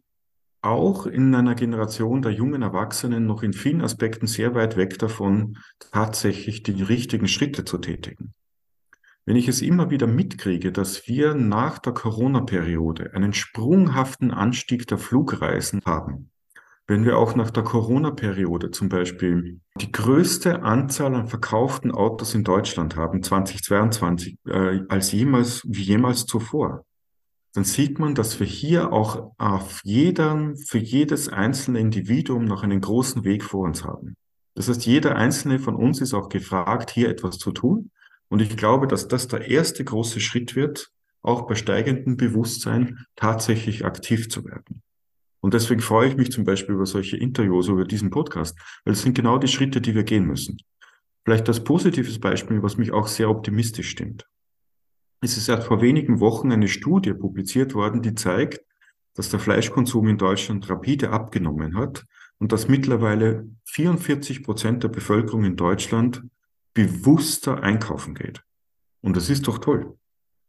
auch 0.62 1.06
in 1.06 1.34
einer 1.34 1.56
Generation 1.56 2.22
der 2.22 2.32
jungen 2.32 2.62
Erwachsenen 2.62 3.26
noch 3.26 3.44
in 3.44 3.54
vielen 3.54 3.82
Aspekten 3.82 4.28
sehr 4.28 4.56
weit 4.56 4.78
weg 4.78 5.00
davon, 5.00 5.58
tatsächlich 5.92 6.64
die 6.64 6.82
richtigen 6.84 7.28
Schritte 7.28 7.66
zu 7.66 7.78
tätigen. 7.78 8.34
Wenn 9.26 9.36
ich 9.36 9.48
es 9.48 9.62
immer 9.62 9.90
wieder 9.90 10.08
mitkriege, 10.08 10.72
dass 10.72 11.08
wir 11.08 11.36
nach 11.36 11.80
der 11.80 11.94
Corona-Periode 11.94 13.12
einen 13.14 13.34
sprunghaften 13.34 14.32
Anstieg 14.32 14.88
der 14.88 14.98
Flugreisen 14.98 15.82
haben, 15.86 16.32
wenn 16.88 17.06
wir 17.06 17.18
auch 17.20 17.36
nach 17.36 17.52
der 17.52 17.64
Corona-Periode 17.64 18.72
zum 18.72 18.90
Beispiel 18.90 19.62
die 19.80 19.92
größte 19.92 20.64
Anzahl 20.64 21.14
an 21.14 21.28
verkauften 21.28 21.92
Autos 21.92 22.34
in 22.34 22.44
Deutschland 22.44 22.96
haben, 22.96 23.22
2022, 23.22 24.40
äh, 24.48 24.80
als 24.90 25.12
jemals, 25.12 25.62
wie 25.68 25.84
jemals 25.84 26.26
zuvor, 26.26 26.86
dann 27.54 27.64
sieht 27.64 28.00
man, 28.00 28.16
dass 28.16 28.40
wir 28.40 28.48
hier 28.48 28.94
auch 28.94 29.32
auf 29.38 29.82
jedem, 29.84 30.56
für 30.58 30.78
jedes 30.78 31.30
einzelne 31.30 31.80
Individuum 31.80 32.46
noch 32.46 32.64
einen 32.64 32.82
großen 32.82 33.24
Weg 33.24 33.44
vor 33.44 33.66
uns 33.66 33.84
haben. 33.84 34.16
Das 34.56 34.70
heißt, 34.70 34.86
jeder 34.86 35.16
einzelne 35.16 35.60
von 35.60 35.76
uns 35.76 36.02
ist 36.02 36.14
auch 36.14 36.30
gefragt, 36.30 36.92
hier 36.92 37.10
etwas 37.10 37.38
zu 37.38 37.52
tun. 37.52 37.92
Und 38.28 38.42
ich 38.42 38.56
glaube, 38.56 38.88
dass 38.88 39.08
das 39.08 39.28
der 39.28 39.50
erste 39.50 39.84
große 39.84 40.20
Schritt 40.20 40.56
wird, 40.56 40.92
auch 41.22 41.48
bei 41.48 41.56
steigendem 41.56 42.18
Bewusstsein 42.18 43.06
tatsächlich 43.16 43.86
aktiv 43.86 44.30
zu 44.30 44.46
werden. 44.46 44.84
Und 45.42 45.54
deswegen 45.54 45.82
freue 45.82 46.10
ich 46.10 46.18
mich 46.18 46.32
zum 46.32 46.44
Beispiel 46.44 46.76
über 46.76 46.86
solche 46.86 47.18
Interviews, 47.18 47.68
über 47.68 47.86
diesen 47.86 48.10
Podcast, 48.10 48.58
weil 48.84 48.94
es 48.94 49.02
sind 49.02 49.16
genau 49.16 49.38
die 49.38 49.48
Schritte, 49.48 49.82
die 49.82 49.96
wir 49.96 50.04
gehen 50.04 50.26
müssen. 50.26 50.58
Vielleicht 51.24 51.48
das 51.48 51.64
positives 51.64 52.20
Beispiel, 52.20 52.62
was 52.62 52.78
mich 52.78 52.92
auch 52.92 53.08
sehr 53.08 53.30
optimistisch 53.30 53.90
stimmt. 53.90 54.28
Es 55.22 55.38
ist 55.38 55.50
erst 55.50 55.68
vor 55.68 55.82
wenigen 55.82 56.20
Wochen 56.20 56.52
eine 56.52 56.68
Studie 56.68 57.14
publiziert 57.14 57.74
worden, 57.74 58.02
die 58.02 58.16
zeigt, 58.16 58.64
dass 59.16 59.30
der 59.30 59.40
Fleischkonsum 59.40 60.08
in 60.08 60.18
Deutschland 60.18 60.70
rapide 60.70 61.10
abgenommen 61.10 61.78
hat 61.78 62.06
und 62.40 62.52
dass 62.52 62.70
mittlerweile 62.70 63.50
44 63.66 64.44
Prozent 64.44 64.84
der 64.84 64.88
Bevölkerung 64.88 65.44
in 65.44 65.58
Deutschland 65.58 66.24
bewusster 66.74 67.62
einkaufen 67.62 68.16
geht. 68.16 68.42
Und 69.02 69.18
das 69.18 69.30
ist 69.30 69.48
doch 69.48 69.58
toll. 69.58 69.98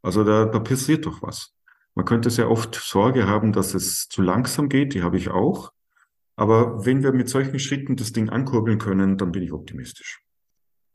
Also 0.02 0.22
da, 0.24 0.44
da 0.44 0.60
passiert 0.60 1.06
doch 1.06 1.22
was. 1.22 1.52
Man 1.94 2.04
könnte 2.04 2.30
sehr 2.30 2.50
oft 2.50 2.74
Sorge 2.74 3.26
haben, 3.26 3.52
dass 3.52 3.74
es 3.74 4.08
zu 4.08 4.22
langsam 4.22 4.68
geht, 4.68 4.94
die 4.94 5.02
habe 5.02 5.16
ich 5.16 5.30
auch. 5.30 5.72
Aber 6.36 6.86
wenn 6.86 7.02
wir 7.02 7.12
mit 7.12 7.28
solchen 7.28 7.58
Schritten 7.58 7.96
das 7.96 8.12
Ding 8.12 8.30
ankurbeln 8.30 8.78
können, 8.78 9.18
dann 9.18 9.32
bin 9.32 9.42
ich 9.42 9.52
optimistisch. 9.52 10.22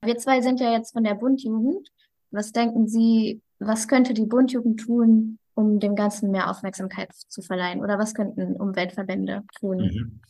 Wir 0.03 0.17
zwei 0.17 0.41
sind 0.41 0.59
ja 0.59 0.71
jetzt 0.71 0.93
von 0.93 1.03
der 1.03 1.15
Bundjugend. 1.15 1.89
Was 2.31 2.51
denken 2.51 2.87
Sie, 2.87 3.41
was 3.59 3.87
könnte 3.87 4.13
die 4.13 4.25
Bundjugend 4.25 4.81
tun, 4.81 5.39
um 5.53 5.79
dem 5.79 5.95
Ganzen 5.95 6.31
mehr 6.31 6.49
Aufmerksamkeit 6.49 7.13
zu 7.13 7.41
verleihen? 7.41 7.81
Oder 7.81 7.97
was 7.97 8.13
könnten 8.13 8.55
Umweltverbände 8.55 9.43
tun? 9.59 9.77
Mhm. 9.77 10.21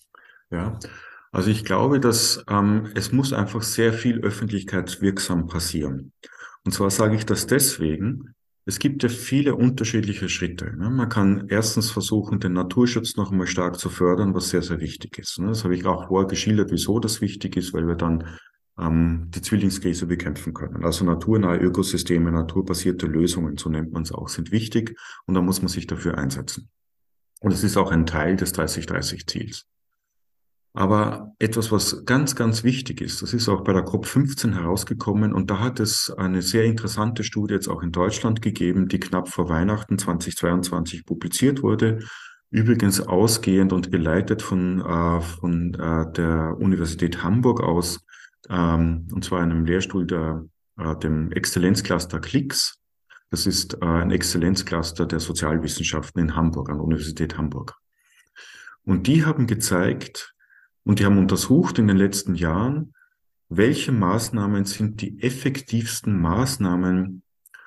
Ja, 0.51 0.77
also 1.31 1.49
ich 1.49 1.65
glaube, 1.65 1.99
dass 1.99 2.43
ähm, 2.49 2.89
es 2.95 3.11
muss 3.11 3.33
einfach 3.33 3.61
sehr 3.61 3.93
viel 3.93 4.21
öffentlichkeitswirksam 4.21 5.47
passieren. 5.47 6.13
Und 6.63 6.71
zwar 6.71 6.89
sage 6.89 7.15
ich 7.15 7.25
das 7.25 7.47
deswegen, 7.47 8.35
es 8.65 8.79
gibt 8.79 9.03
ja 9.03 9.09
viele 9.09 9.55
unterschiedliche 9.55 10.27
Schritte. 10.27 10.75
Ne? 10.75 10.89
Man 10.89 11.09
kann 11.09 11.47
erstens 11.49 11.91
versuchen, 11.91 12.39
den 12.39 12.53
Naturschutz 12.53 13.15
noch 13.15 13.31
einmal 13.31 13.45
stark 13.45 13.77
zu 13.77 13.89
fördern, 13.89 14.33
was 14.33 14.49
sehr, 14.49 14.63
sehr 14.63 14.79
wichtig 14.79 15.19
ist. 15.19 15.37
Ne? 15.39 15.47
Das 15.47 15.63
habe 15.63 15.75
ich 15.75 15.85
auch 15.85 16.07
vorher 16.07 16.27
geschildert, 16.27 16.71
wieso 16.71 16.99
das 16.99 17.21
wichtig 17.21 17.57
ist, 17.57 17.73
weil 17.73 17.87
wir 17.87 17.95
dann 17.95 18.23
ähm, 18.79 19.29
die 19.29 19.41
Zwillingskrise 19.41 20.07
bekämpfen 20.07 20.53
können. 20.53 20.83
Also 20.83 21.05
naturnahe 21.05 21.57
Ökosysteme, 21.57 22.31
naturbasierte 22.31 23.07
Lösungen, 23.07 23.57
so 23.57 23.69
nennt 23.69 23.91
man 23.91 24.03
es 24.03 24.11
auch, 24.11 24.29
sind 24.29 24.51
wichtig 24.51 24.97
und 25.25 25.33
da 25.33 25.41
muss 25.41 25.61
man 25.61 25.69
sich 25.69 25.87
dafür 25.87 26.17
einsetzen. 26.17 26.69
Und 27.41 27.51
es 27.51 27.63
ist 27.63 27.77
auch 27.77 27.91
ein 27.91 28.05
Teil 28.05 28.35
des 28.35 28.53
30-30-Ziels. 28.55 29.65
Aber 30.73 31.33
etwas, 31.39 31.71
was 31.71 32.03
ganz, 32.03 32.35
ganz 32.35 32.65
wichtig 32.65 32.99
ist, 32.99 33.21
das 33.21 33.33
ist 33.33 33.47
auch 33.47 33.63
bei 33.63 33.71
der 33.71 33.85
COP15 33.85 34.55
herausgekommen 34.55 35.33
und 35.33 35.49
da 35.49 35.59
hat 35.59 35.79
es 35.79 36.11
eine 36.11 36.41
sehr 36.41 36.65
interessante 36.65 37.23
Studie 37.23 37.53
jetzt 37.53 37.69
auch 37.69 37.81
in 37.81 37.93
Deutschland 37.93 38.41
gegeben, 38.41 38.89
die 38.89 38.99
knapp 38.99 39.29
vor 39.29 39.47
Weihnachten 39.47 39.97
2022 39.97 41.05
publiziert 41.05 41.63
wurde. 41.63 41.99
Übrigens 42.51 42.99
ausgehend 42.99 43.71
und 43.71 43.89
geleitet 43.89 44.41
von, 44.41 44.81
äh, 44.81 45.21
von 45.21 45.73
äh, 45.75 46.11
der 46.11 46.57
Universität 46.59 47.23
Hamburg 47.23 47.61
aus, 47.61 48.04
ähm, 48.49 49.07
und 49.11 49.23
zwar 49.23 49.41
einem 49.41 49.65
Lehrstuhl 49.65 50.05
der, 50.05 50.45
äh, 50.77 50.95
dem 50.97 51.31
Exzellenzcluster 51.31 52.19
CLIX. 52.19 52.79
Das 53.29 53.47
ist 53.47 53.75
äh, 53.81 53.85
ein 53.85 54.11
Exzellenzcluster 54.11 55.05
der 55.05 55.19
Sozialwissenschaften 55.19 56.21
in 56.21 56.35
Hamburg, 56.35 56.69
an 56.69 56.77
der 56.77 56.85
Universität 56.85 57.37
Hamburg. 57.37 57.75
Und 58.83 59.07
die 59.07 59.25
haben 59.25 59.47
gezeigt, 59.47 60.35
und 60.83 60.99
die 60.99 61.05
haben 61.05 61.17
untersucht 61.17 61.79
in 61.79 61.87
den 61.87 61.97
letzten 61.97 62.35
Jahren, 62.35 62.93
welche 63.49 63.91
Maßnahmen 63.91 64.65
sind 64.65 65.01
die 65.01 65.21
effektivsten 65.21 66.19
Maßnahmen, 66.19 67.23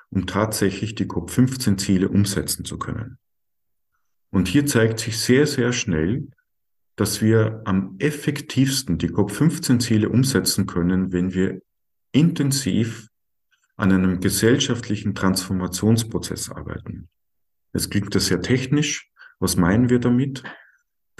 um 0.09 0.25
tatsächlich 0.25 0.95
die 0.95 1.05
COP15-Ziele 1.05 2.09
umsetzen 2.09 2.65
zu 2.65 2.77
können. 2.77 3.17
Und 4.31 4.47
hier 4.47 4.65
zeigt 4.65 4.99
sich 4.99 5.19
sehr, 5.19 5.47
sehr 5.47 5.73
schnell, 5.73 6.29
dass 6.99 7.21
wir 7.21 7.61
am 7.63 7.95
effektivsten 7.99 8.97
die 8.97 9.07
COP15-Ziele 9.07 10.09
umsetzen 10.09 10.65
können, 10.65 11.13
wenn 11.13 11.33
wir 11.33 11.61
intensiv 12.11 13.07
an 13.77 13.93
einem 13.93 14.19
gesellschaftlichen 14.19 15.15
Transformationsprozess 15.15 16.49
arbeiten. 16.51 17.07
Es 17.71 17.89
klingt 17.89 18.13
das 18.15 18.25
sehr 18.25 18.41
technisch. 18.41 19.09
Was 19.39 19.55
meinen 19.55 19.89
wir 19.89 19.99
damit? 19.99 20.43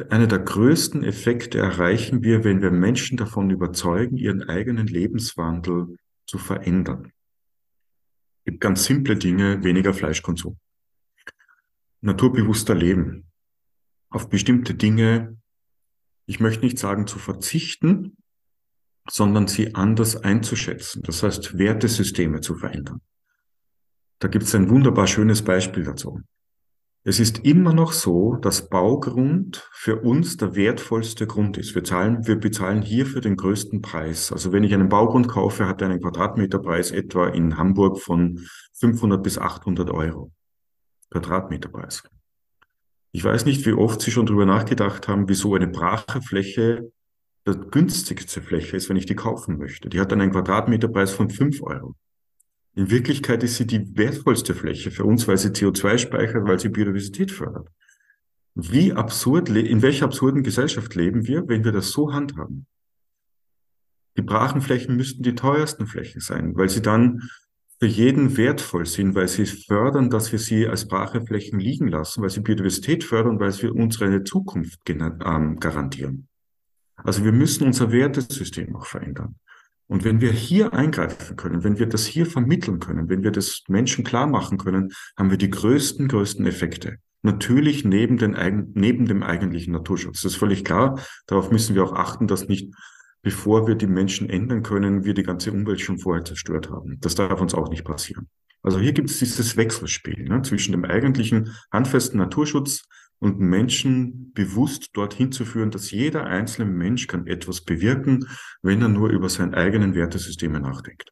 Einer 0.10 0.28
der 0.28 0.40
größten 0.40 1.02
Effekte 1.02 1.60
erreichen 1.60 2.24
wir, 2.24 2.44
wenn 2.44 2.62
wir 2.62 2.72
Menschen 2.72 3.16
davon 3.16 3.50
überzeugen, 3.50 4.18
ihren 4.18 4.44
eigenen 4.44 4.88
Lebenswandel 4.88 5.96
zu 6.28 6.38
verändern. 6.38 7.14
Es 8.40 8.52
gibt 8.52 8.60
ganz 8.60 8.84
simple 8.84 9.16
Dinge, 9.16 9.64
weniger 9.64 9.94
Fleischkonsum. 9.94 10.58
Naturbewusster 12.02 12.76
Leben. 12.76 13.32
Auf 14.10 14.28
bestimmte 14.28 14.74
Dinge, 14.74 15.39
ich 16.30 16.40
möchte 16.40 16.64
nicht 16.64 16.78
sagen 16.78 17.08
zu 17.08 17.18
verzichten, 17.18 18.16
sondern 19.10 19.48
sie 19.48 19.74
anders 19.74 20.16
einzuschätzen. 20.16 21.02
Das 21.02 21.24
heißt, 21.24 21.58
Wertesysteme 21.58 22.40
zu 22.40 22.54
verändern. 22.54 23.02
Da 24.20 24.28
gibt 24.28 24.44
es 24.44 24.54
ein 24.54 24.70
wunderbar 24.70 25.08
schönes 25.08 25.42
Beispiel 25.42 25.84
dazu. 25.84 26.22
Es 27.04 27.20
ist 27.20 27.40
immer 27.40 27.74
noch 27.74 27.94
so, 27.94 28.36
dass 28.36 28.70
Baugrund 28.70 29.68
für 29.72 30.02
uns 30.02 30.38
der 30.38 30.54
wertvollste 30.54 31.26
Grund 31.26 31.58
ist. 31.58 31.74
Wir, 31.74 31.84
zahlen, 31.84 32.28
wir 32.28 32.36
bezahlen 32.36 32.84
hierfür 32.84 33.22
den 33.22 33.36
größten 33.36 33.82
Preis. 33.82 34.32
Also 34.32 34.52
wenn 34.52 34.64
ich 34.64 34.76
einen 34.76 34.90
Baugrund 34.90 35.30
kaufe, 35.30 35.68
hat 35.68 35.82
er 35.82 35.90
einen 35.90 36.02
Quadratmeterpreis 36.02 36.92
etwa 36.92 37.28
in 37.30 37.58
Hamburg 37.58 38.00
von 38.00 38.46
500 38.74 39.24
bis 39.24 39.40
800 39.40 39.90
Euro. 39.90 40.32
Quadratmeterpreis. 41.10 42.04
Ich 43.12 43.24
weiß 43.24 43.46
nicht, 43.46 43.66
wie 43.66 43.74
oft 43.74 44.02
Sie 44.02 44.12
schon 44.12 44.28
darüber 44.28 44.46
nachgedacht 44.46 45.08
haben, 45.08 45.28
wieso 45.28 45.56
eine 45.56 45.68
brache 45.68 46.22
Fläche 46.22 46.92
der 47.46 47.56
günstigste 47.56 48.42
Fläche 48.42 48.78
ist, 48.78 48.90
wenn 48.90 48.98
ich 48.98 49.06
die 49.06 49.16
kaufen 49.16 49.58
möchte. 49.58 49.90
Die 49.90 50.00
hat 50.00 50.12
dann 50.12 50.22
einen 50.22 50.32
Quadratmeterpreis 50.32 51.12
von 51.12 51.30
5 51.30 51.62
Euro. 51.64 51.96
In 52.76 52.92
Wirklichkeit 52.92 53.44
ist 53.44 53.58
sie 53.58 53.66
die 53.66 53.98
wertvollste 53.98 54.54
Fläche 54.54 54.92
für 54.92 55.04
uns, 55.04 55.28
weil 55.28 55.38
sie 55.38 55.50
CO2 55.50 55.98
speichert, 55.98 56.48
weil 56.48 56.60
sie 56.60 56.70
Biodiversität 56.70 57.32
fördert. 57.32 57.68
Wie 58.54 58.94
absurd, 58.94 59.50
in 59.50 59.82
welcher 59.82 60.06
absurden 60.06 60.44
Gesellschaft 60.44 60.94
leben 60.96 61.26
wir, 61.26 61.48
wenn 61.48 61.64
wir 61.64 61.72
das 61.72 61.90
so 61.92 62.14
handhaben? 62.14 62.68
Die 64.18 64.22
Brachenflächen 64.22 64.96
müssten 64.96 65.24
die 65.24 65.36
teuersten 65.36 65.88
Flächen 65.88 66.22
sein, 66.22 66.56
weil 66.56 66.70
sie 66.70 66.82
dann 66.82 67.30
für 67.80 67.88
jeden 67.88 68.36
wertvoll 68.36 68.86
sind, 68.86 69.16
weil 69.16 69.30
sie 69.30 69.46
fördern, 69.46 70.10
dass 70.10 70.32
wir 70.32 70.40
sie 70.40 70.68
als 70.68 70.88
Bracheflächen 70.88 71.60
liegen 71.60 71.88
lassen, 71.88 72.22
weil 72.22 72.30
sie 72.30 72.42
Biodiversität 72.42 73.06
fördern, 73.06 73.40
weil 73.40 73.52
sie 73.52 73.70
unsere 73.70 74.24
Zukunft 74.24 74.82
ähm, 74.90 75.60
garantieren. 75.60 76.28
Also 76.98 77.24
wir 77.24 77.32
müssen 77.32 77.66
unser 77.66 77.92
Wertesystem 77.92 78.76
auch 78.76 78.86
verändern. 78.86 79.36
Und 79.88 80.04
wenn 80.04 80.20
wir 80.22 80.32
hier 80.32 80.74
eingreifen 80.74 81.38
können, 81.38 81.64
wenn 81.64 81.80
wir 81.80 81.88
das 81.88 82.06
hier 82.06 82.26
vermitteln 82.26 82.80
können, 82.80 83.10
wenn 83.10 83.24
wir 83.24 83.32
das 83.32 83.64
Menschen 83.70 84.04
klar 84.04 84.28
machen 84.28 84.58
können, 84.58 84.92
haben 85.18 85.32
wir 85.32 85.38
die 85.38 85.50
größten, 85.50 86.10
größten 86.10 86.46
Effekte. 86.46 86.98
Natürlich 87.22 87.86
neben, 87.86 88.18
den, 88.18 88.72
neben 88.76 89.06
dem 89.08 89.24
eigentlichen 89.24 89.74
Naturschutz. 89.74 90.22
Das 90.22 90.34
ist 90.34 90.38
völlig 90.38 90.64
klar. 90.64 91.00
Darauf 91.28 91.50
müssen 91.50 91.76
wir 91.76 91.84
auch 91.84 91.94
achten, 91.94 92.28
dass 92.28 92.48
nicht, 92.48 92.74
bevor 93.22 93.68
wir 93.68 93.76
die 93.76 93.88
Menschen 93.88 94.30
ändern 94.30 94.64
können, 94.64 95.04
wir 95.04 95.14
die 95.14 95.24
ganze 95.24 95.52
Umwelt 95.52 95.82
schon 95.82 96.00
vorher 96.00 96.26
zerstört 96.26 96.70
haben. 96.70 97.00
Das 97.02 97.16
darf 97.16 97.42
uns 97.42 97.54
auch 97.54 97.70
nicht 97.70 97.84
passieren. 97.84 98.30
Also 98.62 98.80
hier 98.80 98.94
gibt 98.94 99.10
es 99.10 99.20
dieses 99.20 99.56
Wechselspiel 99.58 100.26
ne, 100.28 100.42
zwischen 100.42 100.74
dem 100.74 100.86
eigentlichen 100.86 101.56
handfesten 101.72 102.20
Naturschutz 102.20 102.84
und 103.20 103.40
Menschen 103.40 104.32
bewusst 104.34 104.90
dorthin 104.94 105.32
zu 105.32 105.46
führen, 105.46 105.72
dass 105.72 105.92
jeder 105.92 106.26
einzelne 106.26 106.70
Mensch 106.70 107.08
kann 107.08 107.28
etwas 107.28 107.62
bewirken, 107.62 108.28
wenn 108.62 108.82
er 108.82 108.90
nur 108.90 109.10
über 109.10 109.30
sein 109.30 109.54
eigenen 109.54 109.94
Wertesysteme 109.94 110.60
nachdenkt. 110.60 111.12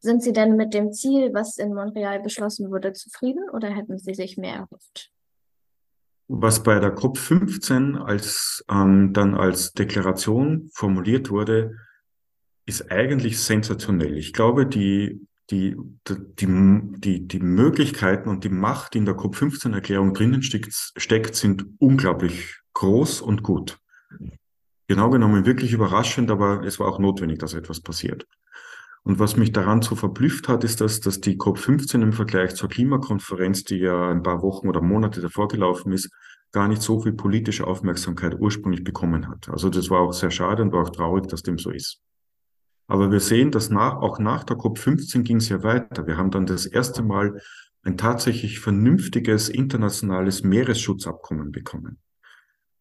Sind 0.00 0.22
Sie 0.22 0.32
denn 0.32 0.56
mit 0.56 0.74
dem 0.74 0.92
Ziel, 0.92 1.32
was 1.34 1.58
in 1.58 1.74
Montreal 1.74 2.20
beschlossen 2.20 2.70
wurde, 2.70 2.92
zufrieden 2.92 3.50
oder 3.50 3.68
hätten 3.68 3.98
Sie 3.98 4.14
sich 4.14 4.36
mehr 4.36 4.54
erhofft? 4.54 5.10
Was 6.28 6.62
bei 6.62 6.78
der 6.78 6.94
COP15 6.94 7.96
als, 7.96 8.64
ähm, 8.70 9.12
dann 9.12 9.34
als 9.34 9.72
Deklaration 9.72 10.70
formuliert 10.74 11.30
wurde, 11.30 11.74
ist 12.66 12.92
eigentlich 12.92 13.40
sensationell. 13.40 14.18
Ich 14.18 14.34
glaube, 14.34 14.66
die 14.66 15.26
die, 15.50 15.76
die, 16.08 16.46
die, 16.46 17.26
die 17.26 17.38
Möglichkeiten 17.40 18.28
und 18.28 18.44
die 18.44 18.50
Macht, 18.50 18.94
die 18.94 18.98
in 18.98 19.06
der 19.06 19.16
COP15-Erklärung 19.16 20.12
drinnen 20.12 20.42
steckt, 20.42 20.92
steckt, 20.96 21.34
sind 21.36 21.64
unglaublich 21.78 22.60
groß 22.74 23.22
und 23.22 23.42
gut. 23.42 23.78
Genau 24.88 25.10
genommen 25.10 25.46
wirklich 25.46 25.72
überraschend, 25.72 26.30
aber 26.30 26.64
es 26.64 26.78
war 26.78 26.88
auch 26.88 26.98
notwendig, 26.98 27.38
dass 27.38 27.54
etwas 27.54 27.80
passiert. 27.80 28.26
Und 29.08 29.18
was 29.18 29.38
mich 29.38 29.52
daran 29.52 29.80
so 29.80 29.96
verblüfft 29.96 30.48
hat, 30.48 30.64
ist, 30.64 30.82
dass, 30.82 31.00
dass 31.00 31.22
die 31.22 31.38
COP15 31.38 32.02
im 32.02 32.12
Vergleich 32.12 32.54
zur 32.54 32.68
Klimakonferenz, 32.68 33.64
die 33.64 33.78
ja 33.78 34.10
ein 34.10 34.22
paar 34.22 34.42
Wochen 34.42 34.68
oder 34.68 34.82
Monate 34.82 35.22
davor 35.22 35.48
gelaufen 35.48 35.92
ist, 35.92 36.10
gar 36.52 36.68
nicht 36.68 36.82
so 36.82 37.00
viel 37.00 37.14
politische 37.14 37.66
Aufmerksamkeit 37.66 38.38
ursprünglich 38.38 38.84
bekommen 38.84 39.26
hat. 39.26 39.48
Also 39.48 39.70
das 39.70 39.88
war 39.88 40.02
auch 40.02 40.12
sehr 40.12 40.30
schade 40.30 40.62
und 40.62 40.72
war 40.72 40.82
auch 40.82 40.90
traurig, 40.90 41.26
dass 41.26 41.42
dem 41.42 41.56
so 41.56 41.70
ist. 41.70 42.02
Aber 42.86 43.10
wir 43.10 43.20
sehen, 43.20 43.50
dass 43.50 43.70
nach, 43.70 43.96
auch 43.96 44.18
nach 44.18 44.44
der 44.44 44.58
COP15 44.58 45.22
ging 45.22 45.38
es 45.38 45.48
ja 45.48 45.62
weiter. 45.62 46.06
Wir 46.06 46.18
haben 46.18 46.30
dann 46.30 46.44
das 46.44 46.66
erste 46.66 47.02
Mal 47.02 47.40
ein 47.84 47.96
tatsächlich 47.96 48.60
vernünftiges 48.60 49.48
internationales 49.48 50.42
Meeresschutzabkommen 50.42 51.50
bekommen. 51.50 51.98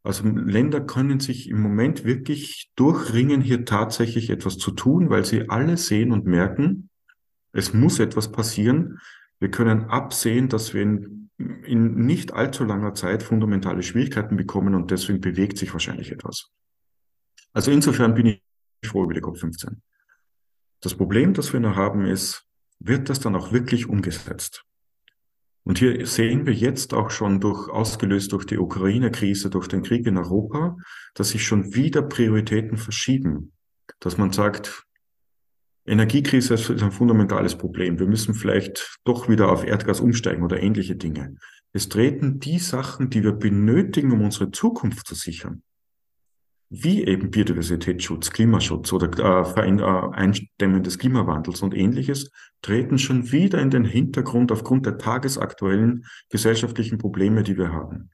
Also 0.08 0.26
Länder 0.26 0.80
können 0.80 1.20
sich 1.20 1.50
im 1.50 1.62
Moment 1.62 2.06
wirklich 2.06 2.72
durchringen, 2.78 3.42
hier 3.42 3.66
tatsächlich 3.66 4.30
etwas 4.30 4.58
zu 4.58 4.72
tun, 4.72 5.10
weil 5.10 5.26
sie 5.26 5.50
alle 5.50 5.76
sehen 5.76 6.14
und 6.14 6.26
merken, 6.26 6.90
es 7.52 7.74
muss 7.74 8.00
etwas 8.00 8.32
passieren. 8.32 9.02
Wir 9.40 9.52
können 9.52 9.90
absehen, 9.90 10.48
dass 10.48 10.74
wir 10.74 10.84
in, 10.84 11.30
in 11.38 12.06
nicht 12.06 12.32
allzu 12.32 12.64
langer 12.64 12.94
Zeit 12.94 13.22
fundamentale 13.22 13.84
Schwierigkeiten 13.84 14.38
bekommen 14.38 14.76
und 14.76 14.92
deswegen 14.92 15.20
bewegt 15.20 15.58
sich 15.58 15.74
wahrscheinlich 15.74 16.10
etwas. 16.14 16.54
Also 17.52 17.72
insofern 17.72 18.16
bin 18.16 18.28
ich 18.28 18.42
froh 18.86 19.04
über 19.04 19.14
die 19.14 19.22
COP15. 19.22 19.76
Das 20.80 20.96
Problem, 20.96 21.34
das 21.34 21.52
wir 21.52 21.60
noch 21.60 21.76
haben, 21.76 22.06
ist, 22.06 22.46
wird 22.80 23.10
das 23.10 23.20
dann 23.20 23.36
auch 23.36 23.52
wirklich 23.52 23.90
umgesetzt? 23.90 24.64
Und 25.68 25.80
hier 25.80 26.06
sehen 26.08 26.46
wir 26.46 26.54
jetzt 26.54 26.94
auch 26.94 27.10
schon 27.10 27.42
durch, 27.42 27.68
ausgelöst 27.68 28.32
durch 28.32 28.46
die 28.46 28.58
Ukraine-Krise, 28.58 29.50
durch 29.50 29.68
den 29.68 29.84
Krieg 29.84 30.08
in 30.08 30.18
Europa, 30.18 30.78
dass 31.14 31.32
sich 31.32 31.46
schon 31.46 31.76
wieder 31.76 32.04
Prioritäten 32.04 32.78
verschieben. 32.78 33.52
Dass 34.00 34.18
man 34.18 34.32
sagt, 34.32 34.86
Energiekrise 35.86 36.54
ist 36.54 36.70
ein 36.70 36.94
fundamentales 36.94 37.58
Problem. 37.58 38.00
Wir 38.00 38.08
müssen 38.08 38.34
vielleicht 38.34 38.98
doch 39.04 39.28
wieder 39.28 39.52
auf 39.52 39.66
Erdgas 39.66 40.00
umsteigen 40.00 40.42
oder 40.42 40.64
ähnliche 40.64 40.96
Dinge. 40.96 41.36
Es 41.74 41.90
treten 41.90 42.40
die 42.40 42.60
Sachen, 42.60 43.10
die 43.10 43.22
wir 43.22 43.34
benötigen, 43.34 44.14
um 44.14 44.22
unsere 44.22 44.52
Zukunft 44.52 45.06
zu 45.06 45.16
sichern, 45.16 45.64
wie 46.70 47.06
eben 47.06 47.32
Biodiversitätsschutz, 47.32 48.32
Klimaschutz 48.32 48.92
oder 48.92 49.10
äh, 49.18 49.60
äh, 49.60 50.12
Eindämmen 50.12 50.84
des 50.84 50.98
Klimawandels 50.98 51.62
und 51.62 51.74
ähnliches, 51.74 52.30
treten 52.62 52.98
schon 52.98 53.32
wieder 53.32 53.62
in 53.62 53.70
den 53.70 53.86
Hintergrund 53.86 54.52
aufgrund 54.52 54.86
der 54.86 54.98
tagesaktuellen 54.98 56.06
gesellschaftlichen 56.30 56.98
Probleme, 56.98 57.44
die 57.44 57.58
wir 57.58 57.72
haben. 57.72 58.10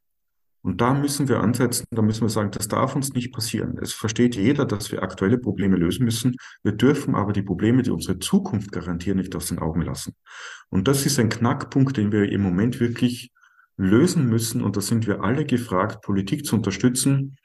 Und 0.62 0.80
da 0.80 0.94
müssen 0.94 1.28
wir 1.28 1.42
ansetzen, 1.42 1.86
da 1.92 2.02
müssen 2.02 2.22
wir 2.22 2.30
sagen, 2.30 2.52
das 2.52 2.70
darf 2.70 2.96
uns 2.96 3.14
nicht 3.14 3.34
passieren. 3.34 3.78
Es 3.82 3.92
versteht 3.92 4.36
jeder, 4.36 4.66
dass 4.66 4.94
wir 4.94 5.04
aktuelle 5.04 5.38
Probleme 5.38 5.76
lösen 5.76 6.06
müssen. 6.06 6.38
Wir 6.64 6.72
dürfen 6.72 7.16
aber 7.16 7.34
die 7.34 7.42
Probleme, 7.42 7.82
die 7.82 7.92
unsere 7.92 8.18
Zukunft 8.20 8.72
garantieren, 8.72 9.18
nicht 9.18 9.36
aus 9.36 9.48
den 9.48 9.60
Augen 9.60 9.82
lassen. 9.82 10.16
Und 10.70 10.88
das 10.88 11.06
ist 11.06 11.20
ein 11.20 11.28
Knackpunkt, 11.28 11.98
den 11.98 12.14
wir 12.14 12.32
im 12.32 12.42
Moment 12.42 12.80
wirklich 12.80 13.32
lösen 13.76 14.30
müssen. 14.30 14.62
Und 14.62 14.78
da 14.78 14.82
sind 14.82 15.06
wir 15.06 15.22
alle 15.22 15.44
gefragt, 15.44 16.02
Politik 16.02 16.46
zu 16.46 16.56
unterstützen, 16.56 17.36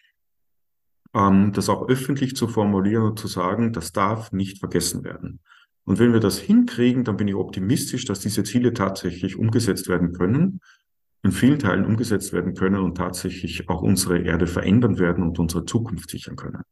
ähm, 1.14 1.52
das 1.52 1.68
auch 1.68 1.88
öffentlich 1.88 2.36
zu 2.36 2.48
formulieren 2.48 3.04
und 3.04 3.18
zu 3.18 3.28
sagen, 3.28 3.72
das 3.72 3.92
darf 3.92 4.32
nicht 4.32 4.58
vergessen 4.58 5.04
werden. 5.04 5.40
Und 5.84 5.98
wenn 5.98 6.12
wir 6.12 6.20
das 6.20 6.38
hinkriegen, 6.38 7.04
dann 7.04 7.16
bin 7.16 7.28
ich 7.28 7.34
optimistisch, 7.34 8.04
dass 8.04 8.20
diese 8.20 8.44
Ziele 8.44 8.74
tatsächlich 8.74 9.38
umgesetzt 9.38 9.88
werden 9.88 10.12
können, 10.12 10.60
in 11.22 11.32
vielen 11.32 11.58
Teilen 11.58 11.86
umgesetzt 11.86 12.32
werden 12.32 12.54
können 12.54 12.80
und 12.80 12.96
tatsächlich 12.96 13.68
auch 13.68 13.82
unsere 13.82 14.18
Erde 14.20 14.46
verändern 14.46 14.98
werden 14.98 15.24
und 15.24 15.38
unsere 15.38 15.64
Zukunft 15.64 16.10
sichern 16.10 16.36
können. 16.36 16.62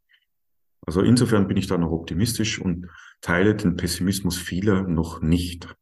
Also 0.86 1.00
insofern 1.00 1.48
bin 1.48 1.56
ich 1.56 1.66
da 1.66 1.78
noch 1.78 1.90
optimistisch 1.90 2.60
und 2.60 2.88
teile 3.20 3.56
den 3.56 3.76
Pessimismus 3.76 4.38
vieler 4.38 4.82
noch 4.82 5.20
nicht. 5.20 5.74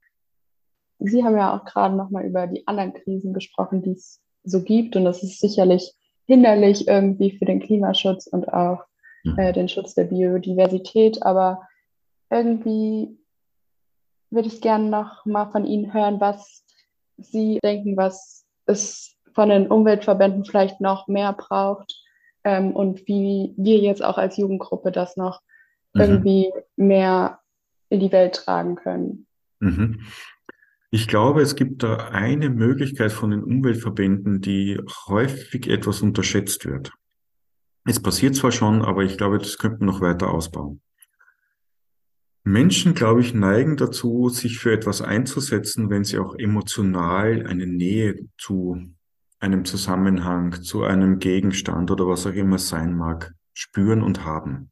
Sie 0.98 1.22
haben 1.24 1.36
ja 1.36 1.54
auch 1.54 1.64
gerade 1.64 1.94
nochmal 1.94 2.24
über 2.24 2.46
die 2.46 2.66
anderen 2.66 2.94
Krisen 2.94 3.34
gesprochen, 3.34 3.82
die 3.82 3.92
es 3.92 4.20
so 4.44 4.62
gibt. 4.62 4.96
Und 4.96 5.04
das 5.04 5.22
ist 5.22 5.40
sicherlich 5.40 5.92
hinderlich 6.26 6.88
irgendwie 6.88 7.36
für 7.36 7.44
den 7.44 7.60
Klimaschutz 7.60 8.26
und 8.26 8.52
auch 8.52 8.84
mhm. 9.24 9.38
äh, 9.38 9.52
den 9.52 9.68
Schutz 9.68 9.94
der 9.94 10.04
Biodiversität. 10.04 11.22
Aber 11.22 11.66
irgendwie 12.30 13.18
würde 14.30 14.48
ich 14.48 14.60
gerne 14.60 14.88
noch 14.88 15.24
mal 15.24 15.50
von 15.50 15.64
Ihnen 15.64 15.92
hören, 15.92 16.20
was 16.20 16.64
Sie 17.16 17.58
denken, 17.62 17.96
was 17.96 18.44
es 18.66 19.16
von 19.34 19.48
den 19.48 19.68
Umweltverbänden 19.68 20.44
vielleicht 20.44 20.80
noch 20.80 21.08
mehr 21.08 21.32
braucht 21.32 21.94
ähm, 22.44 22.74
und 22.74 23.06
wie 23.06 23.54
wir 23.56 23.78
jetzt 23.78 24.02
auch 24.02 24.18
als 24.18 24.36
Jugendgruppe 24.36 24.92
das 24.92 25.16
noch 25.16 25.40
mhm. 25.92 26.00
irgendwie 26.00 26.52
mehr 26.76 27.40
in 27.88 28.00
die 28.00 28.12
Welt 28.12 28.34
tragen 28.34 28.76
können. 28.76 29.26
Mhm. 29.60 30.00
Ich 30.94 31.08
glaube, 31.08 31.42
es 31.42 31.56
gibt 31.56 31.82
da 31.82 31.96
eine 32.10 32.50
Möglichkeit 32.50 33.10
von 33.10 33.32
den 33.32 33.42
Umweltverbänden, 33.42 34.40
die 34.40 34.80
häufig 35.08 35.66
etwas 35.66 36.02
unterschätzt 36.02 36.66
wird. 36.66 36.92
Es 37.84 38.00
passiert 38.00 38.36
zwar 38.36 38.52
schon, 38.52 38.80
aber 38.80 39.02
ich 39.02 39.18
glaube, 39.18 39.38
das 39.38 39.58
könnte 39.58 39.78
man 39.78 39.92
noch 39.92 40.00
weiter 40.00 40.30
ausbauen. 40.30 40.80
Menschen, 42.44 42.94
glaube 42.94 43.22
ich, 43.22 43.34
neigen 43.34 43.76
dazu, 43.76 44.28
sich 44.28 44.60
für 44.60 44.72
etwas 44.72 45.02
einzusetzen, 45.02 45.90
wenn 45.90 46.04
sie 46.04 46.20
auch 46.20 46.36
emotional 46.36 47.44
eine 47.44 47.66
Nähe 47.66 48.28
zu 48.38 48.80
einem 49.40 49.64
Zusammenhang, 49.64 50.62
zu 50.62 50.84
einem 50.84 51.18
Gegenstand 51.18 51.90
oder 51.90 52.06
was 52.06 52.24
auch 52.24 52.34
immer 52.34 52.58
sein 52.58 52.96
mag, 52.96 53.34
spüren 53.52 54.00
und 54.00 54.24
haben. 54.24 54.70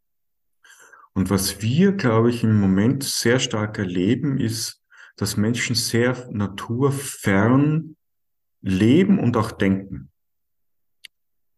Und 1.14 1.30
was 1.30 1.62
wir, 1.62 1.90
glaube 1.90 2.30
ich, 2.30 2.44
im 2.44 2.61
Moment 2.61 3.02
sehr 3.02 3.40
stark 3.40 3.76
erleben, 3.76 4.38
ist, 4.38 4.81
dass 5.16 5.37
Menschen 5.37 5.75
sehr 5.75 6.29
naturfern 6.31 7.96
leben 8.61 9.18
und 9.18 9.37
auch 9.37 9.53
denken. 9.53 10.11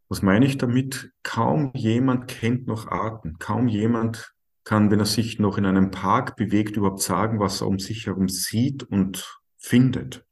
Was 0.09 0.23
meine 0.23 0.47
ich 0.47 0.59
damit? 0.59 1.13
Kaum 1.23 1.73
jemand 1.75 2.29
kennt 2.29 2.67
noch 2.67 2.89
Arten. 2.89 3.39
Kaum 3.39 3.69
jemand 3.69 4.35
kann, 4.65 4.91
wenn 4.91 5.01
er 5.01 5.07
sich 5.07 5.39
noch 5.39 5.59
in 5.59 5.67
einem 5.67 5.91
Park 5.91 6.37
bewegt, 6.37 6.77
überhaupt 6.77 7.01
sagen, 7.01 7.41
was 7.41 7.61
er 7.61 7.67
um 7.67 7.79
sich 7.79 8.07
herum 8.07 8.29
sieht 8.29 8.83
und 8.83 9.41
findet. 9.59 10.25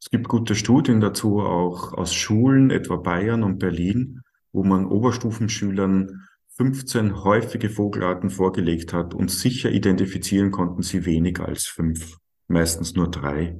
Es 0.00 0.10
gibt 0.10 0.28
gute 0.28 0.54
Studien 0.54 1.00
dazu 1.00 1.40
auch 1.40 1.92
aus 1.94 2.14
Schulen, 2.14 2.70
etwa 2.70 2.96
Bayern 2.96 3.42
und 3.42 3.58
Berlin, 3.58 4.22
wo 4.52 4.62
man 4.62 4.86
Oberstufenschülern 4.86 6.26
15 6.56 7.24
häufige 7.24 7.68
Vogelarten 7.68 8.30
vorgelegt 8.30 8.92
hat 8.92 9.12
und 9.12 9.30
sicher 9.30 9.72
identifizieren 9.72 10.52
konnten 10.52 10.82
sie 10.82 11.04
weniger 11.04 11.46
als 11.46 11.66
fünf, 11.66 12.18
meistens 12.46 12.94
nur 12.94 13.10
drei. 13.10 13.58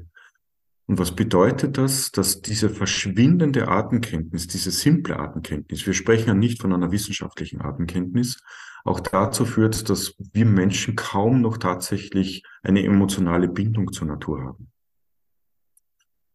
Und 0.87 0.99
was 0.99 1.17
bedeutet 1.17 1.77
das? 1.79 2.13
Dass 2.13 2.41
diese 2.41 2.71
verschwindende 2.71 3.69
Artenkenntnis, 3.69 4.47
diese 4.47 4.71
simple 4.71 5.19
Artenkenntnis, 5.19 5.87
wir 5.87 5.95
sprechen 5.95 6.29
ja 6.29 6.35
nicht 6.35 6.61
von 6.61 6.73
einer 6.73 6.93
wissenschaftlichen 6.93 7.61
Artenkenntnis, 7.61 8.39
auch 8.85 9.01
dazu 9.01 9.45
führt, 9.47 9.89
dass 9.89 10.15
wir 10.33 10.45
Menschen 10.45 10.95
kaum 10.95 11.41
noch 11.41 11.57
tatsächlich 11.57 12.45
eine 12.63 12.85
emotionale 12.85 13.49
Bindung 13.49 13.93
zur 13.93 14.07
Natur 14.07 14.45
haben. 14.45 14.71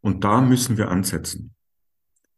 Und 0.02 0.24
da 0.24 0.42
müssen 0.42 0.78
wir 0.78 0.90
ansetzen. 0.90 1.56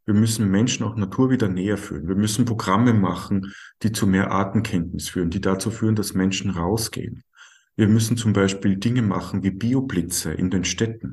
Wir 0.04 0.14
müssen 0.14 0.50
Menschen 0.50 0.84
auch 0.84 0.96
Natur 0.96 1.30
wieder 1.30 1.48
näher 1.48 1.78
führen. 1.78 2.08
Wir 2.08 2.16
müssen 2.16 2.44
Programme 2.44 2.92
machen, 2.92 3.52
die 3.82 3.92
zu 3.92 4.06
mehr 4.06 4.32
Artenkenntnis 4.32 5.08
führen, 5.08 5.30
die 5.30 5.40
dazu 5.40 5.70
führen, 5.70 5.94
dass 5.94 6.14
Menschen 6.14 6.50
rausgehen. 6.50 7.22
Wir 7.76 7.88
müssen 7.88 8.16
zum 8.16 8.32
Beispiel 8.32 8.76
Dinge 8.76 9.02
machen 9.02 9.42
wie 9.42 9.50
Bioblitze 9.50 10.32
in 10.32 10.50
den 10.50 10.64
Städten. 10.64 11.11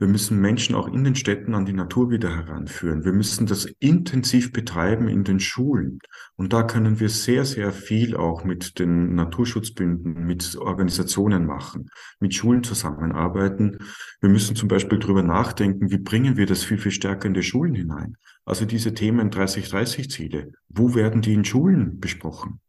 Wir 0.00 0.08
müssen 0.08 0.40
Menschen 0.40 0.74
auch 0.74 0.88
in 0.88 1.04
den 1.04 1.14
Städten 1.14 1.54
an 1.54 1.66
die 1.66 1.74
Natur 1.74 2.10
wieder 2.10 2.34
heranführen. 2.34 3.04
Wir 3.04 3.12
müssen 3.12 3.46
das 3.46 3.66
intensiv 3.80 4.50
betreiben 4.50 5.08
in 5.08 5.24
den 5.24 5.40
Schulen. 5.40 5.98
Und 6.36 6.54
da 6.54 6.62
können 6.62 7.00
wir 7.00 7.10
sehr, 7.10 7.44
sehr 7.44 7.70
viel 7.70 8.16
auch 8.16 8.42
mit 8.42 8.78
den 8.78 9.14
Naturschutzbünden, 9.14 10.24
mit 10.24 10.56
Organisationen 10.56 11.44
machen, 11.44 11.90
mit 12.18 12.34
Schulen 12.34 12.64
zusammenarbeiten. 12.64 13.76
Wir 14.22 14.30
müssen 14.30 14.56
zum 14.56 14.68
Beispiel 14.68 14.98
darüber 14.98 15.22
nachdenken, 15.22 15.90
wie 15.90 15.98
bringen 15.98 16.38
wir 16.38 16.46
das 16.46 16.64
viel, 16.64 16.78
viel 16.78 16.92
stärker 16.92 17.26
in 17.28 17.34
die 17.34 17.42
Schulen 17.42 17.74
hinein. 17.74 18.16
Also 18.46 18.64
diese 18.64 18.94
Themen 18.94 19.30
30-30-Ziele, 19.30 20.52
wo 20.70 20.94
werden 20.94 21.20
die 21.20 21.34
in 21.34 21.44
Schulen 21.44 22.00
besprochen? 22.00 22.60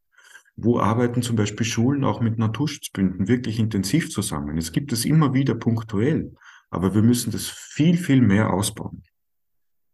Wo 0.57 0.81
arbeiten 0.81 1.21
zum 1.21 1.37
Beispiel 1.37 1.65
Schulen 1.65 2.03
auch 2.03 2.19
mit 2.19 2.37
Naturschutzbünden 2.37 3.29
wirklich 3.29 3.57
intensiv 3.57 4.11
zusammen? 4.11 4.57
Es 4.57 4.73
gibt 4.73 4.91
es 4.91 5.05
immer 5.05 5.33
wieder 5.33 5.55
punktuell. 5.55 6.33
Aber 6.71 6.95
wir 6.95 7.03
müssen 7.03 7.31
das 7.31 7.47
viel, 7.47 7.97
viel 7.97 8.21
mehr 8.21 8.51
ausbauen. 8.51 9.03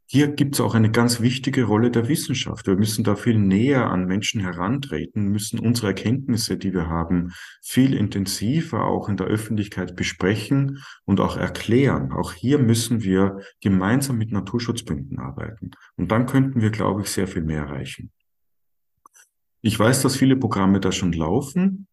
Hier 0.09 0.29
gibt 0.29 0.55
es 0.55 0.61
auch 0.61 0.73
eine 0.73 0.89
ganz 0.89 1.19
wichtige 1.19 1.65
Rolle 1.65 1.91
der 1.91 2.07
Wissenschaft. 2.07 2.65
Wir 2.65 2.77
müssen 2.77 3.03
da 3.03 3.17
viel 3.17 3.37
näher 3.37 3.89
an 3.89 4.05
Menschen 4.05 4.39
herantreten, 4.39 5.27
müssen 5.27 5.59
unsere 5.59 5.87
Erkenntnisse, 5.87 6.55
die 6.55 6.73
wir 6.73 6.87
haben, 6.87 7.33
viel 7.61 7.93
intensiver 7.93 8.85
auch 8.85 9.09
in 9.09 9.17
der 9.17 9.27
Öffentlichkeit 9.27 9.97
besprechen 9.97 10.81
und 11.03 11.19
auch 11.19 11.35
erklären. 11.35 12.13
Auch 12.13 12.31
hier 12.31 12.57
müssen 12.57 13.03
wir 13.03 13.41
gemeinsam 13.59 14.17
mit 14.17 14.31
Naturschutzbünden 14.31 15.19
arbeiten. 15.19 15.71
Und 15.97 16.09
dann 16.09 16.25
könnten 16.25 16.61
wir, 16.61 16.69
glaube 16.69 17.01
ich, 17.01 17.09
sehr 17.09 17.27
viel 17.27 17.43
mehr 17.43 17.63
erreichen. 17.63 18.13
Ich 19.61 19.77
weiß, 19.77 20.03
dass 20.03 20.15
viele 20.15 20.37
Programme 20.37 20.79
da 20.79 20.93
schon 20.93 21.11
laufen, 21.11 21.87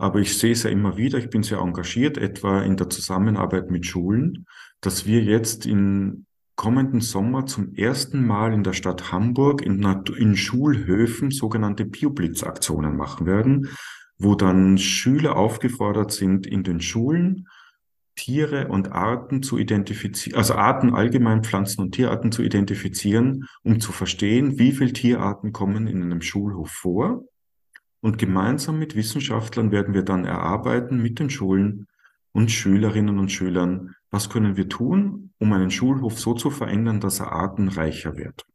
aber 0.00 0.20
ich 0.20 0.38
sehe 0.38 0.52
es 0.52 0.62
ja 0.62 0.70
immer 0.70 0.96
wieder. 0.96 1.18
Ich 1.18 1.28
bin 1.28 1.42
sehr 1.42 1.58
engagiert, 1.58 2.16
etwa 2.16 2.62
in 2.62 2.76
der 2.76 2.88
Zusammenarbeit 2.88 3.70
mit 3.70 3.84
Schulen, 3.84 4.46
dass 4.80 5.06
wir 5.06 5.22
jetzt 5.22 5.66
in 5.66 6.26
kommenden 6.56 7.00
Sommer 7.00 7.46
zum 7.46 7.74
ersten 7.74 8.26
Mal 8.26 8.52
in 8.52 8.62
der 8.62 8.72
Stadt 8.72 9.12
Hamburg 9.12 9.62
in, 9.62 9.82
in 10.18 10.36
Schulhöfen 10.36 11.30
sogenannte 11.30 11.84
Bioblitzaktionen 11.84 12.96
machen 12.96 13.26
werden, 13.26 13.68
wo 14.18 14.34
dann 14.34 14.78
Schüler 14.78 15.36
aufgefordert 15.36 16.12
sind, 16.12 16.46
in 16.46 16.62
den 16.62 16.80
Schulen 16.80 17.46
Tiere 18.14 18.68
und 18.68 18.92
Arten 18.92 19.42
zu 19.42 19.58
identifizieren, 19.58 20.38
also 20.38 20.54
Arten 20.54 20.94
allgemein, 20.94 21.44
Pflanzen 21.44 21.82
und 21.82 21.92
Tierarten 21.92 22.32
zu 22.32 22.42
identifizieren, 22.42 23.46
um 23.62 23.80
zu 23.80 23.92
verstehen, 23.92 24.58
wie 24.58 24.72
viele 24.72 24.92
Tierarten 24.92 25.52
kommen 25.52 25.86
in 25.86 26.02
einem 26.02 26.20
Schulhof 26.20 26.70
vor. 26.70 27.24
Und 28.00 28.18
gemeinsam 28.18 28.78
mit 28.78 28.96
Wissenschaftlern 28.96 29.72
werden 29.72 29.94
wir 29.94 30.02
dann 30.02 30.24
erarbeiten 30.24 31.02
mit 31.02 31.18
den 31.18 31.30
Schulen 31.30 31.86
und 32.32 32.50
Schülerinnen 32.50 33.18
und 33.18 33.30
Schülern, 33.30 33.94
was 34.10 34.30
können 34.30 34.56
wir 34.56 34.68
tun, 34.68 35.32
um 35.38 35.52
einen 35.52 35.70
Schulhof 35.70 36.18
so 36.18 36.34
zu 36.34 36.50
verändern, 36.50 37.00
dass 37.00 37.20
er 37.20 37.32
artenreicher 37.32 38.16
wird. 38.16 38.46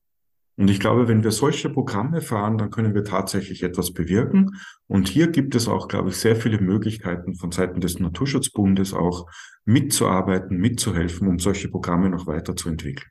Und 0.58 0.70
ich 0.70 0.80
glaube, 0.80 1.10
wenn 1.10 1.24
wir 1.24 1.32
solche 1.32 1.70
Programme 1.70 2.22
fahren, 2.22 2.58
dann 2.58 2.70
können 2.70 2.96
wir 2.96 3.04
tatsächlich 3.04 3.62
etwas 3.64 3.92
bewirken. 3.92 4.52
Und 4.88 5.10
hier 5.10 5.28
gibt 5.28 5.54
es 5.54 5.68
auch, 5.68 5.90
glaube 5.90 6.10
ich, 6.10 6.16
sehr 6.16 6.38
viele 6.38 6.62
Möglichkeiten 6.62 7.36
von 7.36 7.52
Seiten 7.52 7.82
des 7.82 8.00
Naturschutzbundes 8.00 8.94
auch 8.94 9.30
mitzuarbeiten, 9.66 10.58
mitzuhelfen, 10.58 11.28
um 11.28 11.40
solche 11.40 11.68
Programme 11.68 12.10
noch 12.10 12.26
weiterzuentwickeln. 12.26 13.10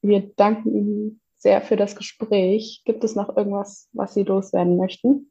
Wir 0.00 0.32
danken 0.36 0.74
Ihnen 0.74 1.20
sehr 1.38 1.62
für 1.62 1.76
das 1.76 1.96
Gespräch. 1.96 2.82
Gibt 2.84 3.04
es 3.04 3.14
noch 3.14 3.36
irgendwas, 3.36 3.88
was 3.92 4.14
Sie 4.14 4.24
loswerden 4.24 4.76
möchten? 4.76 5.30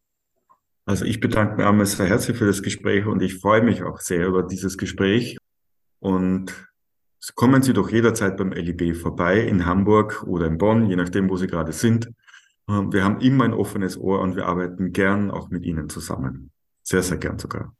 Also 0.86 1.06
ich 1.06 1.20
bedanke 1.20 1.58
mich 1.58 1.66
einmal 1.66 1.86
sehr 1.86 2.08
herzlich 2.08 2.38
für 2.38 2.46
das 2.48 2.64
Gespräch 2.64 3.06
und 3.06 3.22
ich 3.22 3.36
freue 3.36 3.62
mich 3.62 3.84
auch 3.84 4.00
sehr 4.00 4.26
über 4.26 4.44
dieses 4.44 4.78
Gespräch. 4.78 5.38
Und 6.00 6.68
Kommen 7.36 7.62
Sie 7.62 7.74
doch 7.74 7.90
jederzeit 7.90 8.38
beim 8.38 8.52
LIB 8.52 8.96
vorbei, 8.96 9.42
in 9.42 9.66
Hamburg 9.66 10.24
oder 10.28 10.46
in 10.48 10.58
Bonn, 10.58 10.86
je 10.86 10.96
nachdem, 10.96 11.30
wo 11.30 11.36
Sie 11.36 11.48
gerade 11.48 11.74
sind. 11.74 12.10
Ähm, 12.70 12.94
wir 12.94 13.04
haben 13.04 13.20
immer 13.22 13.46
ein 13.46 13.54
offenes 13.54 13.98
Ohr 13.98 14.22
und 14.22 14.36
wir 14.36 14.46
arbeiten 14.46 14.94
gern 14.94 15.32
auch 15.32 15.50
mit 15.50 15.66
Ihnen 15.66 15.90
zusammen. 15.90 16.52
Sehr, 16.84 17.04
sehr 17.04 17.18
gern 17.18 17.38
sogar. 17.38 17.74